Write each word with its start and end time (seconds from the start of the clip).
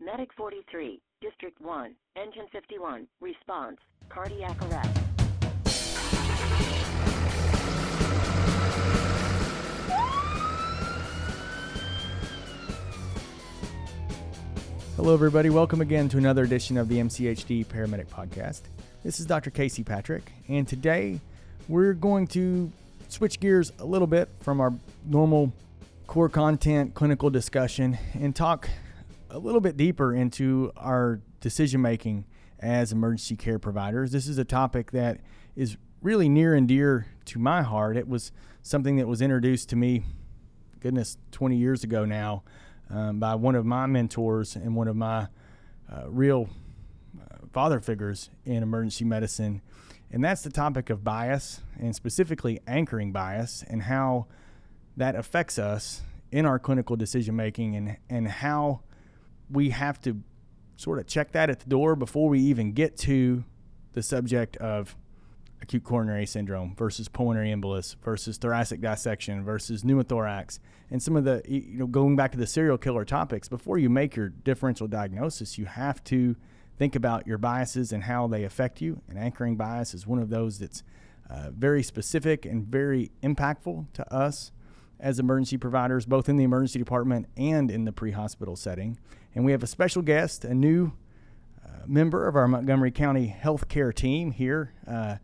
Medic 0.00 0.32
43, 0.36 1.00
District 1.20 1.60
1, 1.60 1.92
Engine 2.14 2.46
51, 2.52 3.08
response, 3.20 3.78
cardiac 4.08 4.56
arrest. 4.62 5.00
Hello, 14.94 15.12
everybody. 15.12 15.50
Welcome 15.50 15.80
again 15.80 16.08
to 16.10 16.18
another 16.18 16.44
edition 16.44 16.78
of 16.78 16.88
the 16.88 16.98
MCHD 16.98 17.66
Paramedic 17.66 18.06
Podcast. 18.06 18.60
This 19.02 19.18
is 19.18 19.26
Dr. 19.26 19.50
Casey 19.50 19.82
Patrick, 19.82 20.30
and 20.46 20.68
today 20.68 21.20
we're 21.66 21.92
going 21.92 22.28
to 22.28 22.70
switch 23.08 23.40
gears 23.40 23.72
a 23.80 23.84
little 23.84 24.06
bit 24.06 24.28
from 24.42 24.60
our 24.60 24.72
normal 25.04 25.52
core 26.06 26.28
content 26.28 26.94
clinical 26.94 27.30
discussion 27.30 27.98
and 28.14 28.36
talk 28.36 28.68
a 29.30 29.38
little 29.38 29.60
bit 29.60 29.76
deeper 29.76 30.14
into 30.14 30.72
our 30.76 31.20
decision 31.40 31.82
making 31.82 32.24
as 32.60 32.92
emergency 32.92 33.36
care 33.36 33.58
providers. 33.58 34.10
This 34.12 34.26
is 34.26 34.38
a 34.38 34.44
topic 34.44 34.90
that 34.92 35.20
is 35.54 35.76
really 36.02 36.28
near 36.28 36.54
and 36.54 36.66
dear 36.66 37.06
to 37.26 37.38
my 37.38 37.62
heart. 37.62 37.96
It 37.96 38.08
was 38.08 38.32
something 38.62 38.96
that 38.96 39.06
was 39.06 39.22
introduced 39.22 39.68
to 39.70 39.76
me, 39.76 40.04
goodness, 40.80 41.18
20 41.32 41.56
years 41.56 41.84
ago 41.84 42.04
now 42.04 42.42
um, 42.90 43.20
by 43.20 43.34
one 43.34 43.54
of 43.54 43.66
my 43.66 43.86
mentors 43.86 44.56
and 44.56 44.74
one 44.74 44.88
of 44.88 44.96
my 44.96 45.28
uh, 45.90 46.08
real 46.08 46.48
uh, 47.20 47.36
father 47.52 47.80
figures 47.80 48.30
in 48.44 48.62
emergency 48.62 49.04
medicine. 49.04 49.62
And 50.10 50.24
that's 50.24 50.42
the 50.42 50.50
topic 50.50 50.90
of 50.90 51.04
bias 51.04 51.60
and 51.78 51.94
specifically 51.94 52.60
anchoring 52.66 53.12
bias 53.12 53.62
and 53.68 53.82
how 53.82 54.26
that 54.96 55.14
affects 55.14 55.58
us 55.58 56.02
in 56.32 56.46
our 56.46 56.58
clinical 56.58 56.96
decision 56.96 57.36
making 57.36 57.76
and, 57.76 57.96
and 58.08 58.28
how 58.28 58.80
we 59.50 59.70
have 59.70 60.00
to 60.02 60.22
sort 60.76 60.98
of 60.98 61.06
check 61.06 61.32
that 61.32 61.50
at 61.50 61.60
the 61.60 61.68
door 61.68 61.96
before 61.96 62.28
we 62.28 62.40
even 62.40 62.72
get 62.72 62.96
to 62.96 63.44
the 63.92 64.02
subject 64.02 64.56
of 64.58 64.96
acute 65.60 65.82
coronary 65.82 66.26
syndrome 66.26 66.74
versus 66.76 67.08
pulmonary 67.08 67.50
embolus 67.50 67.96
versus 68.04 68.38
thoracic 68.38 68.80
dissection 68.80 69.44
versus 69.44 69.82
pneumothorax 69.82 70.60
and 70.90 71.02
some 71.02 71.16
of 71.16 71.24
the 71.24 71.42
you 71.48 71.78
know 71.78 71.86
going 71.86 72.14
back 72.14 72.30
to 72.30 72.38
the 72.38 72.46
serial 72.46 72.78
killer 72.78 73.04
topics 73.04 73.48
before 73.48 73.76
you 73.76 73.90
make 73.90 74.14
your 74.14 74.28
differential 74.28 74.86
diagnosis 74.86 75.58
you 75.58 75.64
have 75.64 76.02
to 76.04 76.36
think 76.76 76.94
about 76.94 77.26
your 77.26 77.38
biases 77.38 77.92
and 77.92 78.04
how 78.04 78.28
they 78.28 78.44
affect 78.44 78.80
you 78.80 79.02
and 79.08 79.18
anchoring 79.18 79.56
bias 79.56 79.94
is 79.94 80.06
one 80.06 80.20
of 80.20 80.30
those 80.30 80.60
that's 80.60 80.84
uh, 81.28 81.50
very 81.50 81.82
specific 81.82 82.46
and 82.46 82.66
very 82.66 83.10
impactful 83.22 83.84
to 83.92 84.14
us 84.14 84.52
as 85.00 85.18
emergency 85.18 85.56
providers 85.56 86.06
both 86.06 86.28
in 86.28 86.36
the 86.36 86.44
emergency 86.44 86.78
department 86.78 87.26
and 87.36 87.70
in 87.70 87.84
the 87.84 87.92
pre-hospital 87.92 88.56
setting 88.56 88.98
and 89.34 89.44
we 89.44 89.52
have 89.52 89.62
a 89.62 89.66
special 89.66 90.02
guest 90.02 90.44
a 90.44 90.54
new 90.54 90.92
uh, 91.64 91.68
member 91.86 92.26
of 92.26 92.36
our 92.36 92.48
montgomery 92.48 92.90
county 92.90 93.34
healthcare 93.42 93.94
team 93.94 94.30
here 94.30 94.72
uh, 94.86 95.16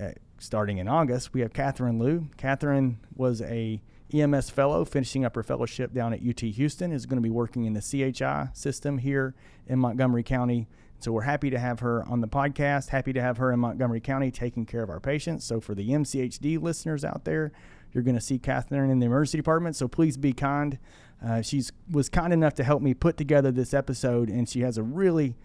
uh, 0.00 0.10
starting 0.42 0.78
in 0.78 0.88
August, 0.88 1.32
we 1.32 1.40
have 1.40 1.52
Catherine 1.52 1.98
Liu. 1.98 2.28
Catherine 2.36 2.98
was 3.14 3.40
a 3.42 3.80
EMS 4.12 4.50
fellow, 4.50 4.84
finishing 4.84 5.24
up 5.24 5.34
her 5.36 5.42
fellowship 5.42 5.94
down 5.94 6.12
at 6.12 6.20
UT 6.20 6.40
Houston. 6.40 6.92
Is 6.92 7.06
going 7.06 7.16
to 7.16 7.22
be 7.22 7.30
working 7.30 7.64
in 7.64 7.72
the 7.72 7.80
CHI 7.80 8.48
system 8.52 8.98
here 8.98 9.34
in 9.66 9.78
Montgomery 9.78 10.22
County. 10.22 10.66
So 10.98 11.12
we're 11.12 11.22
happy 11.22 11.50
to 11.50 11.58
have 11.58 11.80
her 11.80 12.06
on 12.08 12.20
the 12.20 12.28
podcast. 12.28 12.88
Happy 12.90 13.12
to 13.12 13.20
have 13.20 13.38
her 13.38 13.52
in 13.52 13.60
Montgomery 13.60 14.00
County 14.00 14.30
taking 14.30 14.66
care 14.66 14.82
of 14.82 14.90
our 14.90 15.00
patients. 15.00 15.44
So 15.44 15.60
for 15.60 15.74
the 15.74 15.88
MCHD 15.90 16.60
listeners 16.60 17.04
out 17.04 17.24
there, 17.24 17.52
you're 17.92 18.04
going 18.04 18.14
to 18.14 18.20
see 18.20 18.38
Catherine 18.38 18.90
in 18.90 18.98
the 18.98 19.06
emergency 19.06 19.38
department. 19.38 19.76
So 19.76 19.88
please 19.88 20.16
be 20.16 20.32
kind. 20.32 20.78
Uh, 21.24 21.42
she's 21.42 21.72
was 21.90 22.08
kind 22.08 22.32
enough 22.32 22.54
to 22.54 22.64
help 22.64 22.82
me 22.82 22.94
put 22.94 23.16
together 23.16 23.50
this 23.50 23.72
episode, 23.72 24.28
and 24.28 24.48
she 24.48 24.60
has 24.60 24.76
a 24.76 24.82
really 24.82 25.36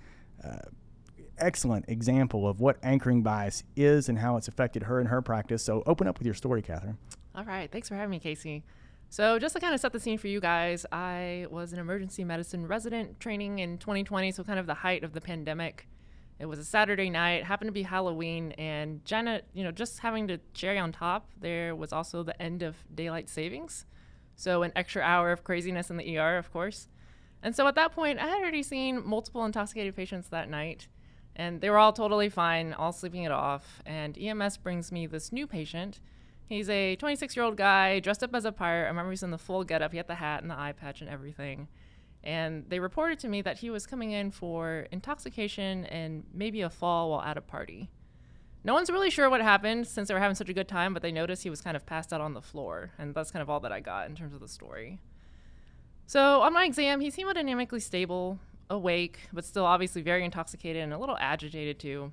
uh, 0.43 0.57
excellent 1.37 1.85
example 1.87 2.47
of 2.47 2.59
what 2.59 2.77
anchoring 2.81 3.21
bias 3.21 3.63
is 3.75 4.09
and 4.09 4.19
how 4.19 4.37
it's 4.37 4.47
affected 4.47 4.83
her 4.83 4.99
and 4.99 5.09
her 5.09 5.21
practice. 5.21 5.63
So 5.63 5.83
open 5.85 6.07
up 6.07 6.17
with 6.17 6.25
your 6.25 6.33
story, 6.33 6.61
Catherine. 6.61 6.97
All 7.35 7.45
right. 7.45 7.71
Thanks 7.71 7.87
for 7.87 7.95
having 7.95 8.09
me, 8.09 8.19
Casey. 8.19 8.63
So, 9.09 9.39
just 9.39 9.55
to 9.55 9.61
kind 9.61 9.73
of 9.73 9.79
set 9.79 9.93
the 9.93 10.01
scene 10.01 10.17
for 10.17 10.27
you 10.27 10.41
guys, 10.41 10.85
I 10.91 11.47
was 11.49 11.71
an 11.71 11.79
emergency 11.79 12.25
medicine 12.25 12.67
resident 12.67 13.21
training 13.21 13.59
in 13.59 13.77
2020, 13.77 14.31
so 14.31 14.43
kind 14.43 14.59
of 14.59 14.65
the 14.65 14.73
height 14.73 15.03
of 15.03 15.13
the 15.13 15.21
pandemic. 15.21 15.87
It 16.39 16.45
was 16.45 16.59
a 16.59 16.65
Saturday 16.65 17.09
night, 17.09 17.43
happened 17.43 17.69
to 17.69 17.73
be 17.73 17.83
Halloween, 17.83 18.51
and 18.53 19.03
Jenna, 19.05 19.41
you 19.53 19.63
know, 19.63 19.71
just 19.71 19.99
having 19.99 20.27
to 20.27 20.39
cherry 20.53 20.77
on 20.77 20.91
top, 20.91 21.31
there 21.39 21.75
was 21.75 21.91
also 21.91 22.21
the 22.21 22.39
end 22.41 22.61
of 22.61 22.75
daylight 22.93 23.27
savings. 23.27 23.85
So, 24.35 24.61
an 24.61 24.71
extra 24.75 25.01
hour 25.01 25.31
of 25.31 25.43
craziness 25.43 25.89
in 25.89 25.97
the 25.97 26.17
ER, 26.17 26.37
of 26.37 26.51
course. 26.51 26.89
And 27.41 27.55
so 27.55 27.67
at 27.67 27.75
that 27.75 27.91
point, 27.91 28.19
I 28.19 28.27
had 28.27 28.39
already 28.39 28.63
seen 28.63 29.05
multiple 29.05 29.45
intoxicated 29.45 29.95
patients 29.95 30.29
that 30.29 30.49
night. 30.49 30.87
And 31.35 31.61
they 31.61 31.69
were 31.69 31.77
all 31.77 31.93
totally 31.93 32.29
fine, 32.29 32.73
all 32.73 32.91
sleeping 32.91 33.23
it 33.23 33.31
off. 33.31 33.81
And 33.85 34.17
EMS 34.17 34.57
brings 34.57 34.91
me 34.91 35.05
this 35.05 35.31
new 35.31 35.45
patient. 35.45 35.99
He's 36.49 36.69
a 36.69 36.95
26 36.95 37.35
year 37.35 37.45
old 37.45 37.57
guy 37.57 37.99
dressed 37.99 38.23
up 38.23 38.33
as 38.33 38.45
a 38.45 38.51
pirate. 38.51 38.85
I 38.85 38.87
remember 38.87 39.11
he's 39.11 39.23
in 39.23 39.31
the 39.31 39.37
full 39.37 39.63
getup. 39.63 39.91
He 39.91 39.97
had 39.97 40.07
the 40.07 40.15
hat 40.15 40.41
and 40.41 40.49
the 40.49 40.59
eye 40.59 40.71
patch 40.71 41.01
and 41.01 41.09
everything. 41.09 41.67
And 42.23 42.65
they 42.69 42.79
reported 42.79 43.19
to 43.19 43.27
me 43.27 43.41
that 43.43 43.59
he 43.59 43.69
was 43.69 43.85
coming 43.85 44.11
in 44.11 44.31
for 44.31 44.87
intoxication 44.91 45.85
and 45.85 46.23
maybe 46.33 46.61
a 46.61 46.69
fall 46.69 47.11
while 47.11 47.21
at 47.21 47.37
a 47.37 47.41
party. 47.41 47.89
No 48.63 48.73
one's 48.73 48.89
really 48.89 49.09
sure 49.09 49.29
what 49.29 49.41
happened 49.41 49.87
since 49.87 50.07
they 50.07 50.13
were 50.13 50.19
having 50.19 50.35
such 50.35 50.49
a 50.49 50.53
good 50.53 50.67
time, 50.67 50.93
but 50.93 51.01
they 51.01 51.11
noticed 51.11 51.43
he 51.43 51.49
was 51.49 51.61
kind 51.61 51.77
of 51.77 51.85
passed 51.85 52.11
out 52.11 52.19
on 52.19 52.33
the 52.33 52.41
floor. 52.41 52.91
And 52.97 53.15
that's 53.15 53.31
kind 53.31 53.41
of 53.41 53.49
all 53.49 53.61
that 53.61 53.71
I 53.71 53.79
got 53.79 54.09
in 54.09 54.15
terms 54.15 54.33
of 54.33 54.41
the 54.41 54.47
story. 54.47 54.99
So 56.05 56.41
on 56.41 56.53
my 56.53 56.65
exam, 56.65 56.99
he's 56.99 57.15
hemodynamically 57.15 57.81
stable 57.81 58.39
awake, 58.69 59.19
but 59.31 59.45
still 59.45 59.65
obviously 59.65 60.01
very 60.01 60.25
intoxicated 60.25 60.81
and 60.81 60.93
a 60.93 60.97
little 60.97 61.17
agitated 61.19 61.79
too. 61.79 62.11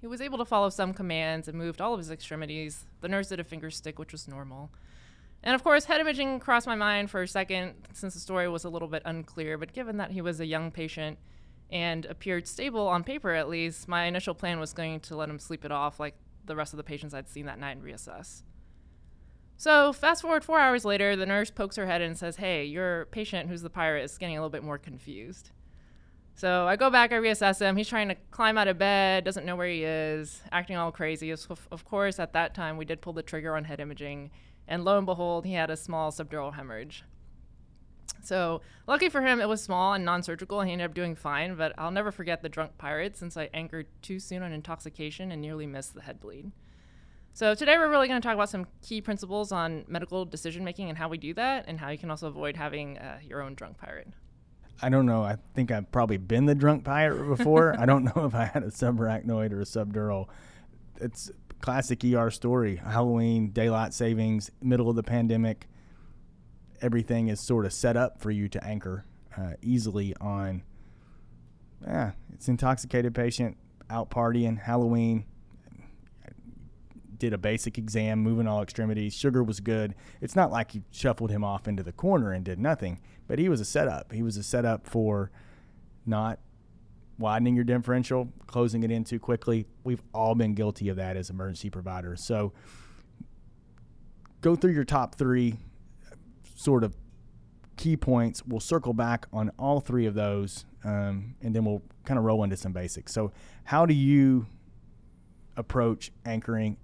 He 0.00 0.06
was 0.06 0.20
able 0.20 0.38
to 0.38 0.44
follow 0.44 0.70
some 0.70 0.94
commands 0.94 1.46
and 1.46 1.56
moved 1.58 1.80
all 1.80 1.92
of 1.92 1.98
his 1.98 2.10
extremities. 2.10 2.86
The 3.00 3.08
nurse 3.08 3.28
did 3.28 3.40
a 3.40 3.44
finger 3.44 3.70
stick, 3.70 3.98
which 3.98 4.12
was 4.12 4.26
normal. 4.26 4.70
And 5.42 5.54
of 5.54 5.64
course, 5.64 5.86
head 5.86 6.00
imaging 6.00 6.40
crossed 6.40 6.66
my 6.66 6.74
mind 6.74 7.10
for 7.10 7.22
a 7.22 7.28
second 7.28 7.74
since 7.92 8.14
the 8.14 8.20
story 8.20 8.48
was 8.48 8.64
a 8.64 8.68
little 8.68 8.88
bit 8.88 9.02
unclear, 9.04 9.56
but 9.56 9.72
given 9.72 9.96
that 9.96 10.10
he 10.10 10.20
was 10.20 10.40
a 10.40 10.46
young 10.46 10.70
patient 10.70 11.18
and 11.70 12.04
appeared 12.06 12.46
stable 12.46 12.86
on 12.88 13.04
paper 13.04 13.30
at 13.30 13.48
least, 13.48 13.88
my 13.88 14.04
initial 14.04 14.34
plan 14.34 14.60
was 14.60 14.72
going 14.72 15.00
to 15.00 15.16
let 15.16 15.28
him 15.28 15.38
sleep 15.38 15.64
it 15.64 15.72
off 15.72 15.98
like 15.98 16.14
the 16.44 16.56
rest 16.56 16.72
of 16.72 16.76
the 16.76 16.84
patients 16.84 17.14
I'd 17.14 17.28
seen 17.28 17.46
that 17.46 17.58
night 17.58 17.76
and 17.76 17.84
reassess. 17.84 18.42
So, 19.56 19.92
fast 19.92 20.22
forward 20.22 20.42
four 20.42 20.58
hours 20.58 20.86
later, 20.86 21.16
the 21.16 21.26
nurse 21.26 21.50
pokes 21.50 21.76
her 21.76 21.84
head 21.86 22.00
in 22.00 22.08
and 22.08 22.18
says, 22.18 22.36
Hey, 22.36 22.64
your 22.64 23.04
patient, 23.06 23.50
who's 23.50 23.60
the 23.60 23.68
pirate, 23.68 24.04
is 24.04 24.16
getting 24.16 24.36
a 24.36 24.40
little 24.40 24.50
bit 24.50 24.64
more 24.64 24.78
confused. 24.78 25.50
So, 26.34 26.66
I 26.66 26.76
go 26.76 26.88
back, 26.88 27.12
I 27.12 27.16
reassess 27.16 27.60
him. 27.60 27.76
He's 27.76 27.88
trying 27.88 28.08
to 28.08 28.16
climb 28.30 28.56
out 28.56 28.68
of 28.68 28.78
bed, 28.78 29.24
doesn't 29.24 29.44
know 29.44 29.56
where 29.56 29.68
he 29.68 29.84
is, 29.84 30.40
acting 30.50 30.76
all 30.76 30.90
crazy. 30.90 31.30
Of 31.30 31.84
course, 31.84 32.18
at 32.18 32.32
that 32.32 32.54
time, 32.54 32.78
we 32.78 32.86
did 32.86 33.02
pull 33.02 33.12
the 33.12 33.22
trigger 33.22 33.54
on 33.54 33.64
head 33.64 33.80
imaging, 33.80 34.30
and 34.70 34.84
lo 34.84 34.96
and 34.96 35.04
behold, 35.04 35.44
he 35.44 35.52
had 35.52 35.68
a 35.68 35.76
small 35.76 36.10
subdural 36.10 36.54
hemorrhage. 36.54 37.04
So, 38.22 38.60
lucky 38.86 39.08
for 39.08 39.20
him, 39.20 39.40
it 39.40 39.48
was 39.48 39.62
small 39.62 39.92
and 39.94 40.04
non 40.04 40.22
surgical, 40.22 40.60
and 40.60 40.68
he 40.68 40.72
ended 40.72 40.86
up 40.86 40.94
doing 40.94 41.16
fine. 41.16 41.56
But 41.56 41.72
I'll 41.76 41.90
never 41.90 42.12
forget 42.12 42.42
the 42.42 42.48
drunk 42.48 42.78
pirate 42.78 43.16
since 43.16 43.36
I 43.36 43.50
anchored 43.52 43.86
too 44.00 44.18
soon 44.18 44.42
on 44.42 44.52
intoxication 44.52 45.32
and 45.32 45.42
nearly 45.42 45.66
missed 45.66 45.94
the 45.94 46.02
head 46.02 46.20
bleed. 46.20 46.52
So 47.32 47.54
today 47.54 47.78
we're 47.78 47.90
really 47.90 48.08
going 48.08 48.20
to 48.20 48.26
talk 48.26 48.34
about 48.34 48.50
some 48.50 48.66
key 48.82 49.00
principles 49.00 49.52
on 49.52 49.84
medical 49.88 50.24
decision 50.24 50.64
making 50.64 50.88
and 50.88 50.98
how 50.98 51.08
we 51.08 51.18
do 51.18 51.34
that, 51.34 51.64
and 51.66 51.80
how 51.80 51.88
you 51.90 51.98
can 51.98 52.10
also 52.10 52.28
avoid 52.28 52.56
having 52.56 52.98
uh, 52.98 53.18
your 53.22 53.42
own 53.42 53.54
drunk 53.54 53.78
pirate. 53.78 54.08
I 54.82 54.88
don't 54.88 55.06
know. 55.06 55.22
I 55.22 55.36
think 55.54 55.70
I've 55.70 55.90
probably 55.90 56.16
been 56.16 56.46
the 56.46 56.54
drunk 56.54 56.84
pirate 56.84 57.36
before. 57.36 57.74
I 57.78 57.86
don't 57.86 58.04
know 58.16 58.24
if 58.24 58.34
I 58.34 58.44
had 58.44 58.62
a 58.62 58.70
subarachnoid 58.70 59.52
or 59.52 59.60
a 59.60 59.64
subdural. 59.64 60.28
It's 61.00 61.30
classic 61.60 62.04
ER 62.04 62.30
story. 62.30 62.76
Halloween, 62.76 63.50
daylight 63.50 63.94
savings, 63.94 64.50
middle 64.62 64.88
of 64.88 64.96
the 64.96 65.02
pandemic. 65.02 65.68
Everything 66.80 67.28
is 67.28 67.40
sort 67.40 67.66
of 67.66 67.72
set 67.72 67.96
up 67.96 68.20
for 68.20 68.30
you 68.30 68.48
to 68.48 68.64
anchor 68.64 69.04
uh, 69.36 69.52
easily 69.62 70.14
on. 70.20 70.62
Yeah, 71.86 72.12
it's 72.32 72.48
intoxicated 72.48 73.14
patient 73.14 73.56
out 73.90 74.10
partying, 74.10 74.58
Halloween, 74.58 75.24
did 77.20 77.32
a 77.32 77.38
basic 77.38 77.78
exam, 77.78 78.20
moving 78.20 78.48
all 78.48 78.62
extremities. 78.62 79.14
Sugar 79.14 79.44
was 79.44 79.60
good. 79.60 79.94
It's 80.20 80.34
not 80.34 80.50
like 80.50 80.74
you 80.74 80.82
shuffled 80.90 81.30
him 81.30 81.44
off 81.44 81.68
into 81.68 81.82
the 81.82 81.92
corner 81.92 82.32
and 82.32 82.44
did 82.44 82.58
nothing, 82.58 82.98
but 83.28 83.38
he 83.38 83.48
was 83.48 83.60
a 83.60 83.64
setup. 83.64 84.12
He 84.12 84.22
was 84.22 84.36
a 84.36 84.42
setup 84.42 84.86
for 84.86 85.30
not 86.04 86.40
widening 87.20 87.54
your 87.54 87.64
differential, 87.64 88.32
closing 88.46 88.82
it 88.82 88.90
in 88.90 89.04
too 89.04 89.20
quickly. 89.20 89.66
We've 89.84 90.02
all 90.12 90.34
been 90.34 90.54
guilty 90.54 90.88
of 90.88 90.96
that 90.96 91.16
as 91.16 91.30
emergency 91.30 91.70
providers. 91.70 92.24
So 92.24 92.52
go 94.40 94.56
through 94.56 94.72
your 94.72 94.84
top 94.84 95.14
three 95.14 95.58
sort 96.56 96.82
of 96.82 96.96
key 97.76 97.96
points. 97.96 98.44
We'll 98.44 98.60
circle 98.60 98.92
back 98.92 99.26
on 99.32 99.50
all 99.58 99.80
three 99.80 100.06
of 100.06 100.14
those, 100.14 100.64
um, 100.84 101.36
and 101.40 101.54
then 101.54 101.64
we'll 101.64 101.82
kind 102.04 102.18
of 102.18 102.24
roll 102.24 102.42
into 102.42 102.56
some 102.56 102.72
basics. 102.72 103.12
So, 103.12 103.32
how 103.64 103.86
do 103.86 103.94
you 103.94 104.46
approach 105.56 106.10
anchoring 106.24 106.76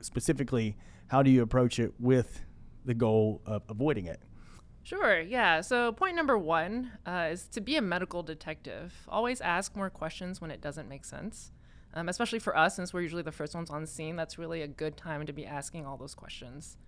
specifically, 0.00 0.76
how 1.08 1.22
do 1.22 1.30
you 1.30 1.42
approach 1.42 1.78
it 1.78 1.92
with 1.98 2.44
the 2.84 2.94
goal 2.94 3.42
of 3.46 3.62
avoiding 3.68 4.06
it? 4.06 4.20
Sure, 4.88 5.20
yeah. 5.20 5.60
So, 5.60 5.92
point 5.92 6.16
number 6.16 6.38
one 6.38 6.92
uh, 7.06 7.28
is 7.30 7.46
to 7.48 7.60
be 7.60 7.76
a 7.76 7.82
medical 7.82 8.22
detective. 8.22 8.94
Always 9.06 9.42
ask 9.42 9.76
more 9.76 9.90
questions 9.90 10.40
when 10.40 10.50
it 10.50 10.62
doesn't 10.62 10.88
make 10.88 11.04
sense. 11.04 11.52
Um, 11.92 12.08
especially 12.08 12.38
for 12.38 12.56
us, 12.56 12.76
since 12.76 12.94
we're 12.94 13.02
usually 13.02 13.22
the 13.22 13.30
first 13.30 13.54
ones 13.54 13.68
on 13.68 13.84
scene, 13.84 14.16
that's 14.16 14.38
really 14.38 14.62
a 14.62 14.66
good 14.66 14.96
time 14.96 15.26
to 15.26 15.32
be 15.34 15.44
asking 15.44 15.84
all 15.84 15.98
those 15.98 16.14
questions. 16.14 16.78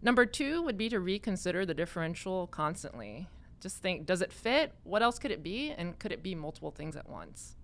Number 0.00 0.24
two 0.24 0.62
would 0.62 0.78
be 0.78 0.88
to 0.88 1.00
reconsider 1.00 1.66
the 1.66 1.74
differential 1.74 2.46
constantly. 2.46 3.26
Just 3.60 3.78
think 3.78 4.06
does 4.06 4.22
it 4.22 4.32
fit? 4.32 4.74
What 4.84 5.02
else 5.02 5.18
could 5.18 5.32
it 5.32 5.42
be? 5.42 5.72
And 5.76 5.98
could 5.98 6.12
it 6.12 6.22
be 6.22 6.36
multiple 6.36 6.70
things 6.70 6.94
at 6.94 7.08
once? 7.08 7.56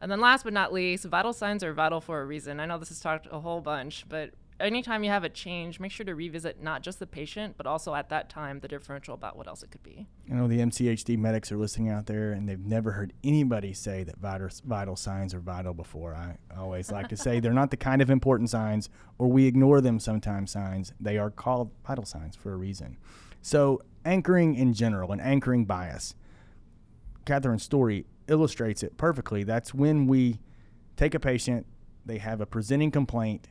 And 0.00 0.10
then 0.10 0.22
last 0.22 0.44
but 0.44 0.54
not 0.54 0.72
least, 0.72 1.04
vital 1.04 1.34
signs 1.34 1.62
are 1.62 1.74
vital 1.74 2.00
for 2.00 2.22
a 2.22 2.24
reason. 2.24 2.58
I 2.58 2.64
know 2.64 2.78
this 2.78 2.90
is 2.90 3.00
talked 3.00 3.28
a 3.30 3.40
whole 3.40 3.60
bunch, 3.60 4.06
but 4.08 4.30
anytime 4.60 5.04
you 5.04 5.10
have 5.10 5.24
a 5.24 5.28
change, 5.28 5.78
make 5.78 5.92
sure 5.92 6.04
to 6.06 6.14
revisit 6.14 6.62
not 6.62 6.82
just 6.82 6.98
the 6.98 7.06
patient, 7.06 7.54
but 7.56 7.66
also 7.66 7.94
at 7.94 8.08
that 8.08 8.28
time 8.28 8.60
the 8.60 8.68
differential 8.68 9.14
about 9.14 9.36
what 9.36 9.46
else 9.46 9.62
it 9.62 9.70
could 9.70 9.82
be. 9.82 10.06
I 10.30 10.34
know 10.34 10.48
the 10.48 10.58
MCHD 10.58 11.18
medics 11.18 11.52
are 11.52 11.56
listening 11.56 11.90
out 11.90 12.06
there 12.06 12.32
and 12.32 12.48
they've 12.48 12.58
never 12.58 12.92
heard 12.92 13.12
anybody 13.22 13.72
say 13.72 14.04
that 14.04 14.18
vital, 14.18 14.48
vital 14.64 14.96
signs 14.96 15.34
are 15.34 15.40
vital 15.40 15.74
before. 15.74 16.14
I 16.14 16.38
always 16.56 16.90
like 16.90 17.08
to 17.08 17.16
say 17.16 17.40
they're 17.40 17.52
not 17.52 17.70
the 17.70 17.76
kind 17.76 18.02
of 18.02 18.10
important 18.10 18.50
signs, 18.50 18.88
or 19.18 19.28
we 19.28 19.46
ignore 19.46 19.80
them 19.80 20.00
sometimes 20.00 20.50
signs. 20.50 20.92
They 21.00 21.18
are 21.18 21.30
called 21.30 21.70
vital 21.86 22.04
signs 22.04 22.36
for 22.36 22.52
a 22.52 22.56
reason. 22.56 22.96
So, 23.42 23.80
anchoring 24.04 24.54
in 24.54 24.74
general 24.74 25.12
and 25.12 25.20
anchoring 25.20 25.64
bias. 25.64 26.14
Catherine's 27.24 27.62
story 27.62 28.06
illustrates 28.26 28.82
it 28.82 28.96
perfectly. 28.96 29.44
That's 29.44 29.74
when 29.74 30.06
we 30.06 30.40
take 30.96 31.14
a 31.14 31.20
patient, 31.20 31.66
they 32.06 32.18
have 32.18 32.40
a 32.40 32.46
presenting 32.46 32.90
complaint, 32.90 33.48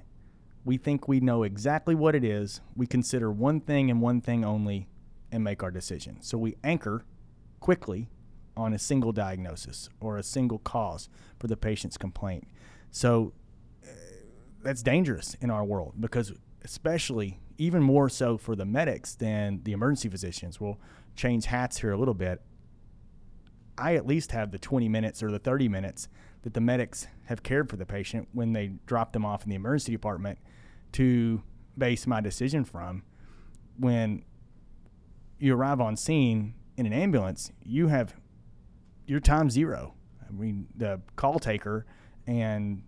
we 0.67 0.75
think 0.75 1.07
we 1.07 1.21
know 1.21 1.43
exactly 1.43 1.95
what 1.95 2.13
it 2.13 2.25
is, 2.25 2.59
we 2.75 2.85
consider 2.85 3.31
one 3.31 3.61
thing 3.61 3.89
and 3.89 4.01
one 4.01 4.19
thing 4.19 4.43
only, 4.43 4.89
and 5.31 5.41
make 5.41 5.63
our 5.63 5.71
decision. 5.71 6.17
So 6.21 6.37
we 6.37 6.57
anchor 6.61 7.05
quickly 7.61 8.09
on 8.57 8.73
a 8.73 8.77
single 8.77 9.13
diagnosis 9.13 9.89
or 10.01 10.17
a 10.17 10.23
single 10.23 10.59
cause 10.59 11.07
for 11.39 11.47
the 11.47 11.55
patient's 11.55 11.97
complaint. 11.97 12.49
So 12.91 13.31
uh, 13.81 13.87
that's 14.61 14.83
dangerous 14.83 15.37
in 15.39 15.49
our 15.49 15.63
world 15.63 15.93
because, 16.01 16.33
especially 16.65 17.39
even 17.57 17.81
more 17.81 18.09
so 18.09 18.37
for 18.37 18.53
the 18.53 18.65
medics 18.65 19.15
than 19.15 19.61
the 19.63 19.71
emergency 19.71 20.09
physicians. 20.09 20.59
We'll 20.59 20.81
change 21.15 21.45
hats 21.45 21.77
here 21.77 21.93
a 21.93 21.97
little 21.97 22.13
bit. 22.13 22.41
I 23.77 23.95
at 23.95 24.05
least 24.05 24.33
have 24.33 24.51
the 24.51 24.59
20 24.59 24.89
minutes 24.89 25.23
or 25.23 25.31
the 25.31 25.39
30 25.39 25.69
minutes 25.69 26.09
that 26.41 26.53
the 26.53 26.61
medics 26.61 27.07
have 27.27 27.41
cared 27.41 27.69
for 27.69 27.77
the 27.77 27.85
patient 27.85 28.27
when 28.33 28.51
they 28.51 28.73
drop 28.85 29.13
them 29.13 29.25
off 29.25 29.43
in 29.43 29.49
the 29.49 29.55
emergency 29.55 29.93
department 29.93 30.39
to 30.93 31.41
base 31.77 32.07
my 32.07 32.21
decision 32.21 32.63
from. 32.63 33.03
When 33.77 34.23
you 35.39 35.55
arrive 35.55 35.79
on 35.79 35.95
scene 35.95 36.55
in 36.77 36.85
an 36.85 36.93
ambulance, 36.93 37.51
you 37.63 37.87
have 37.87 38.15
your 39.05 39.19
time 39.19 39.49
zero. 39.49 39.93
I 40.27 40.31
mean, 40.31 40.67
the 40.75 41.01
call 41.15 41.39
taker 41.39 41.85
and 42.25 42.83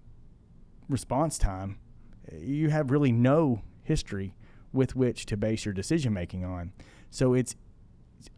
response 0.89 1.37
time, 1.37 1.79
you 2.37 2.69
have 2.69 2.91
really 2.91 3.11
no 3.11 3.61
history 3.83 4.35
with 4.73 4.95
which 4.95 5.25
to 5.27 5.37
base 5.37 5.65
your 5.65 5.73
decision 5.73 6.13
making 6.13 6.43
on. 6.43 6.71
So 7.09 7.33
it's 7.33 7.55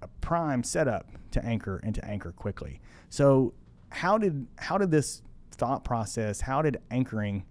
a 0.01 0.07
prime 0.07 0.63
setup 0.63 1.09
to 1.31 1.43
anchor 1.43 1.79
and 1.83 1.95
to 1.95 2.05
anchor 2.05 2.31
quickly. 2.31 2.79
So 3.09 3.53
how 3.89 4.17
did 4.17 4.47
how 4.57 4.77
did 4.77 4.91
this 4.91 5.21
thought 5.51 5.83
process, 5.83 6.41
how 6.41 6.61
did 6.61 6.79
anchoring 6.89 7.45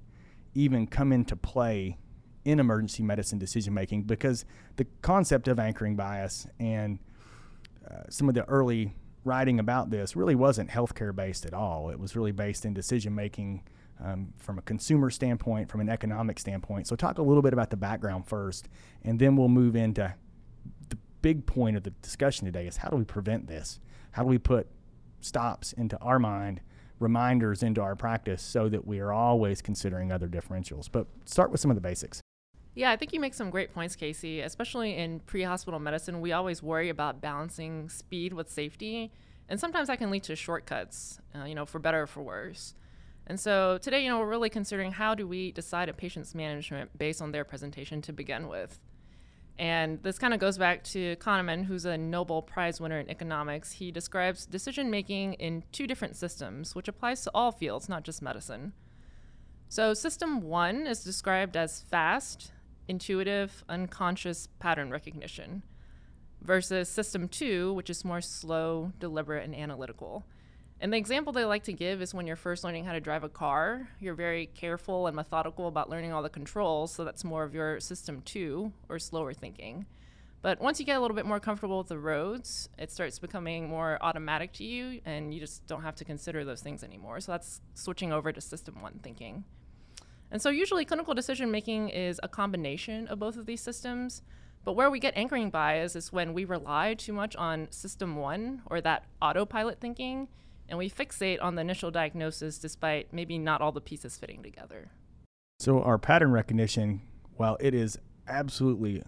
even 0.55 0.87
come 0.87 1.13
into 1.13 1.37
play 1.37 1.99
in 2.45 2.59
emergency 2.59 3.03
medicine 3.03 3.39
decision 3.39 3.75
making? 3.75 4.05
Because 4.05 4.45
the 4.77 4.87
concept 5.03 5.49
of 5.49 5.59
anchoring 5.59 5.97
bias 5.97 6.47
and 6.59 6.99
uh, 7.89 8.03
some 8.09 8.29
of 8.29 8.35
the 8.35 8.45
early 8.45 8.95
writing 9.25 9.61
about 9.61 9.91
this 9.91 10.17
really 10.17 10.35
wasn't 10.35 10.71
healthcare 10.71 11.15
based 11.15 11.45
at 11.45 11.53
all. 11.53 11.91
It 11.91 11.99
was 11.99 12.17
really 12.17 12.33
based 12.33 12.65
in 12.65 12.73
decision 12.73 13.15
making 13.15 13.63
um, 14.03 14.33
from 14.39 14.59
a 14.59 14.63
consumer 14.63 15.11
standpoint, 15.11 15.69
from 15.71 15.81
an 15.81 15.89
economic 15.89 16.39
standpoint. 16.39 16.87
So, 16.87 16.97
talk 16.97 17.19
a 17.19 17.23
little 17.23 17.43
bit 17.43 17.53
about 17.53 17.71
the 17.71 17.77
background 17.77 18.27
first, 18.27 18.69
and 19.03 19.19
then 19.19 19.37
we'll 19.37 19.49
move 19.49 19.77
into 19.77 20.15
the 20.89 20.97
big 21.23 21.47
point 21.47 21.77
of 21.77 21.83
the 21.83 21.91
discussion 21.91 22.47
today 22.47 22.67
is 22.67 22.79
how 22.79 22.89
do 22.89 22.97
we 22.97 23.05
prevent 23.05 23.47
this? 23.47 23.79
How 24.13 24.23
do 24.23 24.29
we 24.29 24.39
put 24.39 24.67
stops 25.21 25.73
into 25.75 25.99
our 25.99 26.19
mind, 26.19 26.61
reminders 27.01 27.63
into 27.63 27.81
our 27.81 27.97
practice 27.97 28.43
so 28.43 28.69
that 28.69 28.87
we 28.87 29.01
are 29.01 29.13
always 29.13 29.61
considering 29.61 30.13
other 30.13 30.29
differentials? 30.29 30.89
But 30.91 31.07
start 31.25 31.51
with 31.51 31.61
some 31.61 31.71
of 31.71 31.75
the 31.75 31.81
basics. 31.81 32.21
Yeah, 32.75 32.93
I 32.93 32.97
think 32.97 33.13
you 33.13 33.19
make 33.19 33.35
some 33.35 33.51
great 33.51 33.75
points, 33.75 33.97
Casey. 33.97 34.41
Especially 34.41 34.97
in 34.97 35.21
pre 35.21 35.43
hospital 35.43 35.81
medicine, 35.81 36.21
we 36.21 36.33
always 36.33 36.63
worry 36.63 36.89
about 36.89 37.21
balancing 37.21 37.89
speed 37.89 38.33
with 38.33 38.49
safety. 38.49 39.13
And 39.49 39.59
sometimes 39.59 39.89
that 39.89 39.99
can 39.99 40.11
lead 40.11 40.23
to 40.25 40.37
shortcuts, 40.37 41.19
uh, 41.35 41.45
you 41.45 41.57
know, 41.57 41.67
for 41.67 41.81
better 41.81 42.03
or 42.03 42.07
for 42.07 42.23
worse. 42.23 42.75
And 43.27 43.39
so 43.39 43.79
today, 43.79 44.03
you 44.05 44.09
know, 44.09 44.19
we're 44.19 44.29
really 44.29 44.51
considering 44.51 44.93
how 44.93 45.15
do 45.15 45.27
we 45.27 45.51
decide 45.53 45.89
a 45.89 45.93
patient's 45.93 46.35
management 46.35 46.97
based 46.97 47.21
on 47.21 47.33
their 47.33 47.45
presentation 47.45 48.01
to 48.03 48.13
begin 48.13 48.49
with. 48.49 48.79
And 49.59 50.03
this 50.03 50.19
kind 50.19 50.33
of 50.33 50.41
goes 50.41 50.57
back 50.57 50.85
to 50.85 51.17
Kahneman, 51.17 51.67
who's 51.67 51.85
a 51.85 51.99
Nobel 51.99 52.41
Prize 52.41 52.81
winner 52.81 52.99
in 52.99 53.11
economics. 53.11 53.73
He 53.73 53.91
describes 53.91 54.47
decision 54.47 54.91
making 54.91 55.35
in 55.35 55.65
two 55.71 55.87
different 55.87 56.17
systems, 56.17 56.75
which 56.75 56.89
applies 56.89 57.23
to 57.25 57.31
all 57.35 57.53
fields, 57.53 57.89
not 57.89 58.03
just 58.03 58.23
medicine. 58.23 58.73
So, 59.69 59.95
system 59.95 60.43
one 60.43 60.87
is 60.87 61.05
described 61.05 61.57
as 61.57 61.83
fast, 61.83 62.53
intuitive, 62.89 63.63
unconscious 63.69 64.49
pattern 64.59 64.91
recognition, 64.91 65.63
versus 66.41 66.89
system 66.89 67.29
two, 67.29 67.73
which 67.75 67.91
is 67.91 68.05
more 68.05 68.21
slow, 68.21 68.93
deliberate, 68.99 69.45
and 69.45 69.55
analytical. 69.55 70.25
And 70.83 70.91
the 70.91 70.97
example 70.97 71.35
they 71.35 71.45
like 71.45 71.65
to 71.65 71.75
give 71.75 72.01
is 72.01 72.15
when 72.15 72.27
you're 72.27 72.37
first 72.37 72.65
learning 72.65 72.87
how 72.87 72.95
to 72.95 73.01
drive 73.01 73.23
a 73.23 73.29
car, 73.29 73.91
you're 74.01 74.15
very 74.15 74.47
careful 74.47 75.07
and 75.07 75.15
methodical 75.15 75.69
about 75.69 75.91
learning 75.91 76.13
all 76.13 76.23
the 76.23 76.31
controls, 76.31 76.91
so 76.91 77.05
that's 77.05 77.23
more 77.23 77.45
of 77.45 77.55
your 77.55 77.81
system 77.81 78.23
two 78.23 78.73
or 78.89 78.99
slower 78.99 79.35
thinking. 79.35 79.85
But 80.41 80.59
once 80.59 80.81
you 80.81 80.87
get 80.87 80.97
a 80.97 81.01
little 81.01 81.15
bit 81.15 81.27
more 81.27 81.39
comfortable 81.39 81.77
with 81.77 81.89
the 81.89 81.99
roads, 81.99 82.71
it 82.79 82.91
starts 82.91 83.19
becoming 83.19 83.69
more 83.69 83.99
automatic 84.01 84.55
to 84.55 84.65
you, 84.65 85.03
and 85.05 85.35
you 85.35 85.41
just 85.41 85.67
don't 85.67 85.83
have 85.83 85.97
to 85.97 86.05
consider 86.07 86.47
those 86.47 86.63
things 86.63 86.83
anymore. 86.83 87.21
So 87.21 87.33
that's 87.33 87.61
switching 87.75 88.11
over 88.11 88.33
to 88.33 88.41
system 88.41 88.81
one 88.81 89.01
thinking. 89.03 89.45
And 90.31 90.41
so 90.41 90.49
usually 90.49 90.87
clinical 90.87 91.13
decision 91.13 91.51
making 91.51 91.91
is 91.91 92.19
a 92.23 92.29
combination 92.29 93.07
of 93.09 93.19
both 93.19 93.37
of 93.37 93.45
these 93.45 93.61
systems. 93.61 94.23
But 94.65 94.73
where 94.73 94.91
we 94.91 94.99
get 94.99 95.15
anchoring 95.15 95.51
bias 95.51 95.95
is 95.95 96.11
when 96.11 96.33
we 96.33 96.47
rely 96.47 96.95
too 96.95 97.13
much 97.13 97.37
on 97.37 97.71
system 97.71 98.17
one 98.17 98.63
or 98.65 98.81
that 98.81 99.05
autopilot 99.21 99.79
thinking 99.79 100.29
and 100.71 100.79
we 100.79 100.89
fixate 100.89 101.43
on 101.43 101.57
the 101.57 101.61
initial 101.61 101.91
diagnosis 101.91 102.57
despite 102.57 103.13
maybe 103.13 103.37
not 103.37 103.61
all 103.61 103.73
the 103.73 103.81
pieces 103.81 104.17
fitting 104.17 104.43
together. 104.43 104.93
So, 105.59 105.83
our 105.83 105.99
pattern 105.99 106.31
recognition, 106.31 107.03
while 107.37 107.59
it 107.61 107.75
is 107.75 107.99
absolutely 108.27 109.03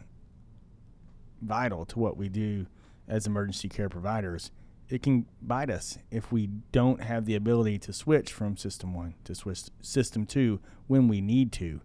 vital 1.40 1.86
to 1.86 1.98
what 1.98 2.16
we 2.16 2.28
do 2.28 2.66
as 3.08 3.26
emergency 3.26 3.68
care 3.68 3.88
providers, 3.88 4.50
it 4.88 5.02
can 5.02 5.26
bite 5.40 5.70
us 5.70 5.98
if 6.10 6.30
we 6.32 6.48
don't 6.72 7.00
have 7.00 7.24
the 7.24 7.36
ability 7.36 7.78
to 7.78 7.92
switch 7.92 8.32
from 8.32 8.56
system 8.56 8.92
one 8.92 9.14
to 9.24 9.34
switch 9.34 9.62
system 9.80 10.26
two 10.26 10.60
when 10.88 11.08
we 11.08 11.20
need 11.20 11.52
to. 11.52 11.80